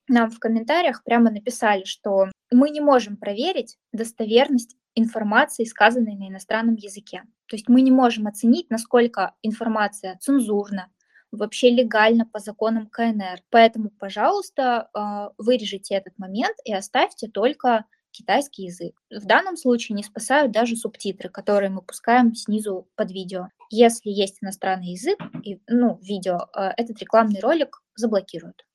нам 0.07 0.31
в 0.31 0.39
комментариях 0.39 1.03
прямо 1.03 1.29
написали, 1.29 1.83
что 1.83 2.29
мы 2.51 2.69
не 2.69 2.81
можем 2.81 3.17
проверить 3.17 3.77
достоверность 3.91 4.75
информации, 4.95 5.63
сказанной 5.63 6.15
на 6.15 6.27
иностранном 6.29 6.75
языке. 6.75 7.23
То 7.47 7.55
есть 7.55 7.69
мы 7.69 7.81
не 7.81 7.91
можем 7.91 8.27
оценить, 8.27 8.69
насколько 8.69 9.35
информация 9.43 10.17
цензурна, 10.19 10.89
вообще 11.31 11.69
легально 11.69 12.25
по 12.25 12.39
законам 12.39 12.87
КНР. 12.87 13.41
Поэтому, 13.49 13.89
пожалуйста, 13.89 14.89
а, 14.93 15.31
вырежите 15.37 15.95
этот 15.95 16.17
момент 16.17 16.55
и 16.65 16.73
оставьте 16.73 17.27
только 17.27 17.85
китайский 18.11 18.63
язык. 18.63 18.99
В 19.11 19.25
данном 19.25 19.57
случае 19.57 19.95
не 19.95 20.03
спасают 20.03 20.51
даже 20.51 20.75
субтитры, 20.75 21.29
которые 21.29 21.69
мы 21.69 21.81
пускаем 21.81 22.33
снизу 22.33 22.87
под 22.95 23.11
видео. 23.11 23.49
Если 23.69 24.09
есть 24.09 24.37
иностранный 24.41 24.93
язык 24.93 25.19
и 25.43 25.61
ну, 25.67 25.99
видео, 26.01 26.47
а, 26.53 26.73
этот 26.75 26.99
рекламный 26.99 27.41
ролик 27.41 27.81
заблокируют 27.95 28.65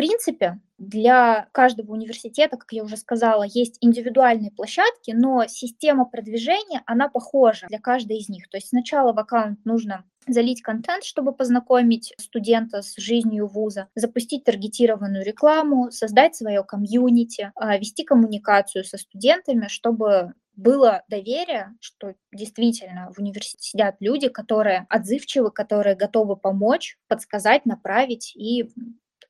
принципе, 0.00 0.58
для 0.78 1.48
каждого 1.52 1.92
университета, 1.92 2.56
как 2.56 2.72
я 2.72 2.82
уже 2.82 2.96
сказала, 2.96 3.42
есть 3.42 3.76
индивидуальные 3.82 4.50
площадки, 4.50 5.10
но 5.10 5.44
система 5.46 6.06
продвижения, 6.06 6.82
она 6.86 7.10
похожа 7.10 7.66
для 7.68 7.78
каждой 7.78 8.16
из 8.16 8.30
них. 8.30 8.48
То 8.48 8.56
есть 8.56 8.68
сначала 8.68 9.12
в 9.12 9.18
аккаунт 9.18 9.62
нужно 9.66 10.04
залить 10.26 10.62
контент, 10.62 11.04
чтобы 11.04 11.34
познакомить 11.34 12.14
студента 12.18 12.80
с 12.80 12.94
жизнью 12.96 13.46
вуза, 13.46 13.88
запустить 13.94 14.44
таргетированную 14.44 15.22
рекламу, 15.22 15.90
создать 15.90 16.34
свое 16.34 16.64
комьюнити, 16.64 17.52
а, 17.54 17.76
вести 17.76 18.02
коммуникацию 18.04 18.84
со 18.84 18.96
студентами, 18.96 19.66
чтобы 19.68 20.32
было 20.56 21.02
доверие, 21.08 21.74
что 21.80 22.14
действительно 22.32 23.12
в 23.14 23.18
университете 23.18 23.70
сидят 23.70 23.96
люди, 24.00 24.28
которые 24.28 24.86
отзывчивы, 24.88 25.50
которые 25.50 25.94
готовы 25.94 26.36
помочь, 26.36 26.98
подсказать, 27.08 27.66
направить 27.66 28.34
и 28.34 28.70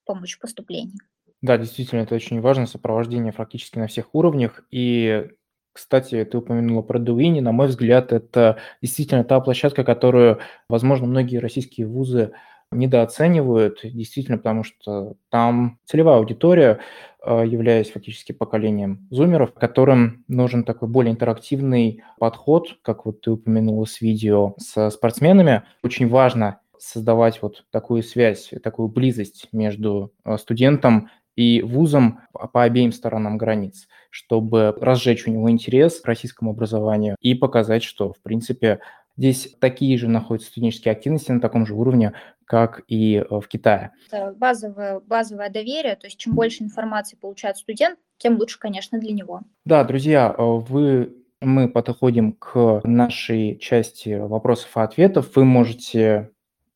помочь 0.04 0.36
в 0.36 0.40
поступлении. 0.40 0.98
Да, 1.42 1.56
действительно, 1.56 2.00
это 2.00 2.14
очень 2.14 2.40
важно, 2.40 2.66
сопровождение 2.66 3.32
практически 3.32 3.78
на 3.78 3.86
всех 3.86 4.14
уровнях. 4.14 4.62
И, 4.70 5.28
кстати, 5.72 6.24
ты 6.24 6.36
упомянула 6.38 6.82
про 6.82 6.98
Дуини. 6.98 7.40
На 7.40 7.52
мой 7.52 7.68
взгляд, 7.68 8.12
это 8.12 8.58
действительно 8.82 9.24
та 9.24 9.40
площадка, 9.40 9.82
которую, 9.84 10.38
возможно, 10.68 11.06
многие 11.06 11.38
российские 11.38 11.86
вузы 11.86 12.32
недооценивают, 12.72 13.80
действительно, 13.82 14.36
потому 14.38 14.62
что 14.62 15.14
там 15.28 15.78
целевая 15.86 16.18
аудитория, 16.18 16.78
а, 17.22 17.42
являясь 17.42 17.90
фактически 17.90 18.32
поколением 18.32 19.08
зумеров, 19.10 19.54
которым 19.54 20.24
нужен 20.28 20.62
такой 20.62 20.88
более 20.88 21.12
интерактивный 21.12 22.02
подход, 22.18 22.78
как 22.82 23.06
вот 23.06 23.22
ты 23.22 23.32
упомянула 23.32 23.86
с 23.86 24.00
видео 24.00 24.54
с 24.58 24.90
спортсменами. 24.90 25.64
Очень 25.82 26.08
важно 26.08 26.60
создавать 26.80 27.42
вот 27.42 27.64
такую 27.70 28.02
связь, 28.02 28.50
такую 28.62 28.88
близость 28.88 29.48
между 29.52 30.12
э, 30.24 30.36
студентом 30.38 31.10
и 31.36 31.62
вузом 31.62 32.20
по 32.52 32.62
обеим 32.62 32.92
сторонам 32.92 33.38
границ, 33.38 33.86
чтобы 34.10 34.74
разжечь 34.80 35.26
у 35.26 35.30
него 35.30 35.50
интерес 35.50 36.00
к 36.00 36.06
российскому 36.06 36.50
образованию 36.50 37.16
и 37.20 37.34
показать, 37.34 37.82
что, 37.82 38.12
в 38.12 38.20
принципе, 38.20 38.80
здесь 39.16 39.54
такие 39.60 39.96
же 39.96 40.08
находятся 40.08 40.50
студенческие 40.50 40.92
активности 40.92 41.30
на 41.30 41.40
таком 41.40 41.66
же 41.66 41.74
уровне, 41.74 42.14
как 42.44 42.82
и 42.88 43.16
э, 43.16 43.24
в 43.28 43.46
Китае. 43.46 43.92
Это 44.10 44.34
базовое, 44.36 45.00
базовое 45.00 45.50
доверие, 45.50 45.96
то 45.96 46.06
есть 46.06 46.18
чем 46.18 46.34
больше 46.34 46.64
информации 46.64 47.16
получает 47.16 47.56
студент, 47.56 47.98
тем 48.18 48.38
лучше, 48.38 48.58
конечно, 48.58 48.98
для 48.98 49.12
него. 49.12 49.42
Да, 49.64 49.84
друзья, 49.84 50.34
э, 50.36 50.42
вы 50.42 51.14
мы 51.42 51.68
подходим 51.68 52.32
к 52.32 52.82
нашей 52.84 53.58
части 53.58 54.18
вопросов 54.18 54.76
и 54.76 54.80
ответов. 54.80 55.34
Вы 55.34 55.44
можете 55.44 56.30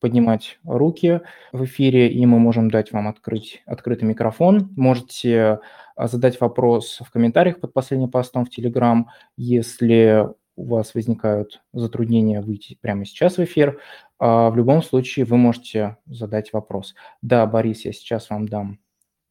поднимать 0.05 0.59
руки 0.63 1.21
в 1.51 1.63
эфире, 1.65 2.11
и 2.11 2.23
мы 2.27 2.37
можем 2.37 2.69
дать 2.69 2.91
вам 2.91 3.07
открыть 3.07 3.63
открытый 3.65 4.07
микрофон. 4.07 4.71
Можете 4.75 5.61
а, 5.95 6.07
задать 6.07 6.39
вопрос 6.39 6.99
в 7.03 7.09
комментариях 7.09 7.59
под 7.59 7.73
последним 7.73 8.11
постом 8.11 8.45
в 8.45 8.55
Telegram, 8.55 9.05
если 9.35 10.27
у 10.55 10.67
вас 10.67 10.93
возникают 10.93 11.63
затруднения 11.73 12.39
выйти 12.39 12.77
прямо 12.79 13.03
сейчас 13.03 13.37
в 13.37 13.43
эфир. 13.45 13.79
А 14.19 14.51
в 14.51 14.57
любом 14.57 14.83
случае 14.83 15.25
вы 15.25 15.37
можете 15.37 15.97
задать 16.05 16.53
вопрос. 16.53 16.93
Да, 17.23 17.47
Борис, 17.47 17.83
я 17.83 17.91
сейчас 17.91 18.29
вам 18.29 18.47
дам 18.47 18.77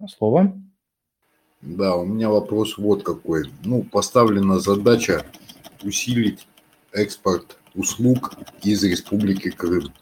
слово. 0.09 0.61
Да, 1.63 1.95
у 1.95 2.05
меня 2.05 2.31
вопрос 2.31 2.79
вот 2.79 3.05
какой. 3.05 3.45
Ну, 3.63 3.85
поставлена 3.85 4.59
задача 4.59 5.25
усилить 5.85 6.49
экспорт 6.91 7.59
услуг 7.77 8.33
из 8.65 8.83
Республики 8.83 9.51
Крым. 9.51 9.93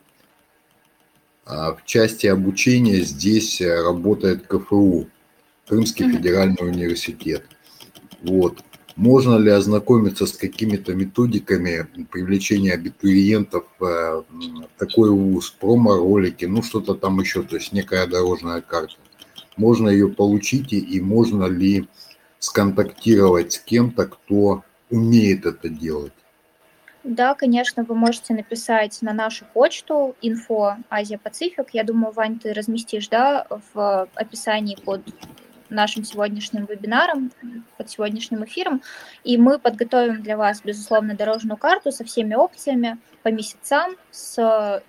А 1.45 1.75
в 1.75 1.85
части 1.85 2.27
обучения 2.27 3.01
здесь 3.01 3.61
э, 3.61 3.83
работает 3.83 4.47
КФУ, 4.47 5.09
Крымский 5.67 6.11
федеральный 6.11 6.57
университет. 6.61 7.45
Вот. 8.23 8.63
Можно 8.95 9.39
ли 9.39 9.51
ознакомиться 9.51 10.27
с 10.27 10.33
какими-то 10.33 10.95
методиками 10.95 11.87
привлечения 12.11 12.75
абитуриентов 12.75 13.65
в 13.79 13.85
э, 13.85 14.23
такой 14.79 15.11
вуз, 15.11 15.51
промо-ролики, 15.51 16.45
ну 16.45 16.63
что-то 16.63 16.95
там 16.95 17.21
еще, 17.21 17.43
то 17.43 17.57
есть 17.57 17.73
некая 17.73 18.07
дорожная 18.07 18.61
карта. 18.61 18.95
Можно 19.57 19.89
ее 19.89 20.09
получить 20.09 20.73
и 20.73 21.01
можно 21.01 21.47
ли 21.47 21.89
сконтактировать 22.39 23.55
с 23.55 23.59
кем-то, 23.59 24.07
кто 24.07 24.65
умеет 24.91 25.47
это 25.47 25.69
делать? 25.69 26.13
Да, 27.05 27.35
конечно, 27.35 27.83
вы 27.83 27.97
можете 27.97 28.33
написать 28.33 29.03
на 29.03 29.13
нашу 29.13 29.45
почту 29.53 30.15
info 30.23 30.77
Азия 30.89 31.19
Пацифик. 31.19 31.71
Я 31.73 31.83
думаю, 31.83 32.13
Вань, 32.13 32.39
ты 32.39 32.53
разместишь, 32.53 33.09
да, 33.09 33.47
в 33.75 34.09
описании 34.15 34.77
под 34.77 35.03
нашим 35.69 36.05
сегодняшним 36.05 36.67
вебинаром, 36.67 37.33
под 37.77 37.91
сегодняшним 37.91 38.45
эфиром. 38.45 38.83
И 39.25 39.37
мы 39.37 39.59
подготовим 39.59 40.23
для 40.23 40.37
вас, 40.37 40.61
безусловно, 40.63 41.17
дорожную 41.17 41.57
карту 41.57 41.91
со 41.91 42.05
всеми 42.05 42.35
опциями 42.35 42.99
по 43.23 43.29
месяцам, 43.29 43.97
с 44.11 44.83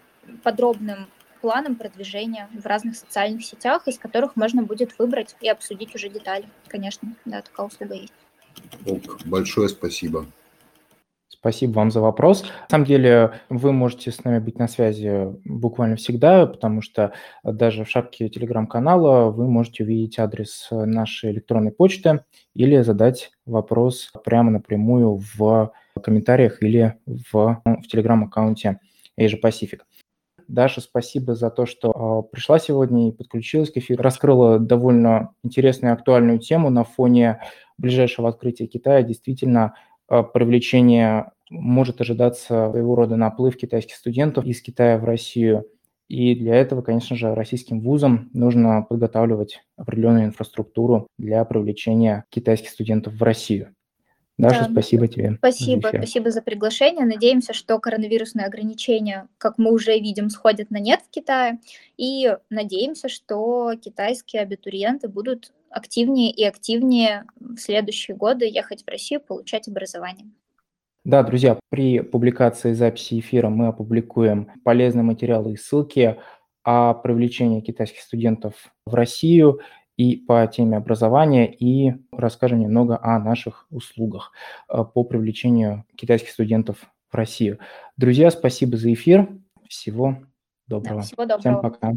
подробным 0.43 1.08
планом 1.41 1.76
продвижения 1.76 2.47
в 2.54 2.65
разных 2.65 2.95
социальных 2.95 3.43
сетях, 3.43 3.88
из 3.88 3.97
которых 3.97 4.36
можно 4.36 4.62
будет 4.62 4.97
выбрать 4.99 5.36
и 5.41 5.49
обсудить 5.49 5.95
уже 5.95 6.10
детали. 6.10 6.47
Конечно, 6.67 7.13
да, 7.26 7.41
такая 7.41 7.65
услуга 7.65 7.95
есть. 7.95 8.13
Ок, 8.86 9.26
большое 9.26 9.67
спасибо. 9.67 10.28
Спасибо 11.43 11.73
вам 11.73 11.91
за 11.91 11.99
вопрос. 11.99 12.43
На 12.43 12.67
самом 12.69 12.86
деле 12.86 13.34
вы 13.49 13.73
можете 13.73 14.12
с 14.12 14.23
нами 14.23 14.39
быть 14.39 14.60
на 14.60 14.69
связи 14.69 15.27
буквально 15.43 15.97
всегда, 15.97 16.45
потому 16.45 16.82
что 16.82 17.12
даже 17.43 17.84
в 17.84 17.89
шапке 17.89 18.29
телеграм-канала 18.29 19.29
вы 19.29 19.49
можете 19.49 19.84
увидеть 19.84 20.19
адрес 20.19 20.69
нашей 20.71 21.32
электронной 21.32 21.73
почты 21.73 22.23
или 22.56 22.82
задать 22.82 23.32
вопрос 23.45 24.13
прямо 24.23 24.51
напрямую 24.51 25.21
в 25.38 25.73
комментариях 26.01 26.63
или 26.63 26.97
в, 27.06 27.62
в 27.65 27.88
телеграм-аккаунте 27.91 28.79
Asia 29.19 29.38
Pacific. 29.43 29.82
Даша, 30.47 30.79
спасибо 30.79 31.36
за 31.36 31.49
то, 31.49 31.65
что 31.65 32.25
э, 32.29 32.32
пришла 32.32 32.58
сегодня 32.58 33.10
и 33.10 33.12
подключилась 33.12 33.69
к 33.69 33.77
эфиру. 33.77 34.01
Раскрыла 34.01 34.60
довольно 34.60 35.34
интересную 35.43 35.91
и 35.91 35.97
актуальную 35.97 36.39
тему 36.39 36.69
на 36.69 36.86
фоне 36.86 37.41
ближайшего 37.77 38.29
открытия 38.29 38.67
Китая. 38.67 39.03
Действительно, 39.03 39.73
привлечение 40.21 41.32
может 41.49 42.02
ожидаться 42.02 42.69
своего 42.71 42.95
рода 42.95 43.15
наплыв 43.15 43.58
китайских 43.58 43.95
студентов 43.95 44.45
из 44.45 44.62
Китая 44.62 44.97
в 44.97 45.06
Россию. 45.06 45.65
И 46.10 46.36
для 46.36 46.56
этого, 46.56 46.82
конечно 46.82 47.15
же, 47.15 47.34
российским 47.34 47.80
вузам 47.80 48.30
нужно 48.34 48.84
подготавливать 48.84 49.62
определенную 49.78 50.26
инфраструктуру 50.26 51.08
для 51.17 51.43
привлечения 51.45 52.26
китайских 52.30 52.69
студентов 52.69 53.13
в 53.13 53.23
Россию. 53.23 53.73
Даша, 54.38 54.65
да. 54.65 54.71
спасибо 54.71 55.08
тебе. 55.08 55.36
Спасибо, 55.38 55.91
за 55.91 55.97
спасибо 55.97 56.32
за 56.32 56.41
приглашение. 56.41 57.06
Надеемся, 57.06 57.54
что 57.54 57.80
коронавирусные 57.80 58.47
ограничения, 58.47 59.28
как 59.38 59.58
мы 59.58 59.71
уже 59.71 59.93
видим, 59.99 60.30
сходят 60.30 60.71
на 60.71 60.78
нет 60.78 61.02
в 61.02 61.10
Китае. 61.12 61.60
И 61.97 62.36
надеемся, 62.49 63.10
что 63.10 63.73
китайские 63.80 64.41
абитуриенты 64.41 65.08
будут 65.08 65.54
активнее 65.74 66.32
и 66.32 66.44
активнее 66.44 67.26
в 67.40 67.58
следующие 67.58 68.16
годы 68.16 68.46
ехать 68.46 68.84
в 68.84 68.90
Россию, 68.90 69.22
получать 69.22 69.68
образование. 69.68 70.28
Да, 71.04 71.22
друзья, 71.24 71.60
при 71.70 72.00
публикации 72.00 72.74
записи 72.74 73.20
эфира 73.20 73.50
мы 73.50 73.68
опубликуем 73.68 74.50
полезные 74.64 75.04
материалы 75.04 75.54
и 75.54 75.58
ссылки 75.58 76.18
о 76.64 76.94
привлечении 76.94 77.60
китайских 77.60 78.00
студентов 78.00 78.54
в 78.86 78.94
Россию 78.94 79.60
и 79.98 80.16
по 80.16 80.48
теме 80.48 80.78
образования, 80.78 81.54
и 81.54 81.94
расскажем 82.12 82.60
немного 82.60 82.98
о 83.02 83.20
наших 83.20 83.68
услугах 83.70 84.32
э, 84.70 84.84
по 84.84 85.04
привлечению 85.04 85.86
китайских 85.96 86.30
студентов 86.30 86.78
в 87.12 87.16
Россию. 87.16 87.60
Друзья, 87.98 88.32
спасибо 88.32 88.78
за 88.78 88.94
эфир. 88.94 89.30
Всего 89.68 90.18
доброго. 90.68 91.02
Да, 91.02 91.06
всего 91.06 91.26
доброго. 91.26 91.40
Всем 91.40 91.62
пока. 91.62 91.94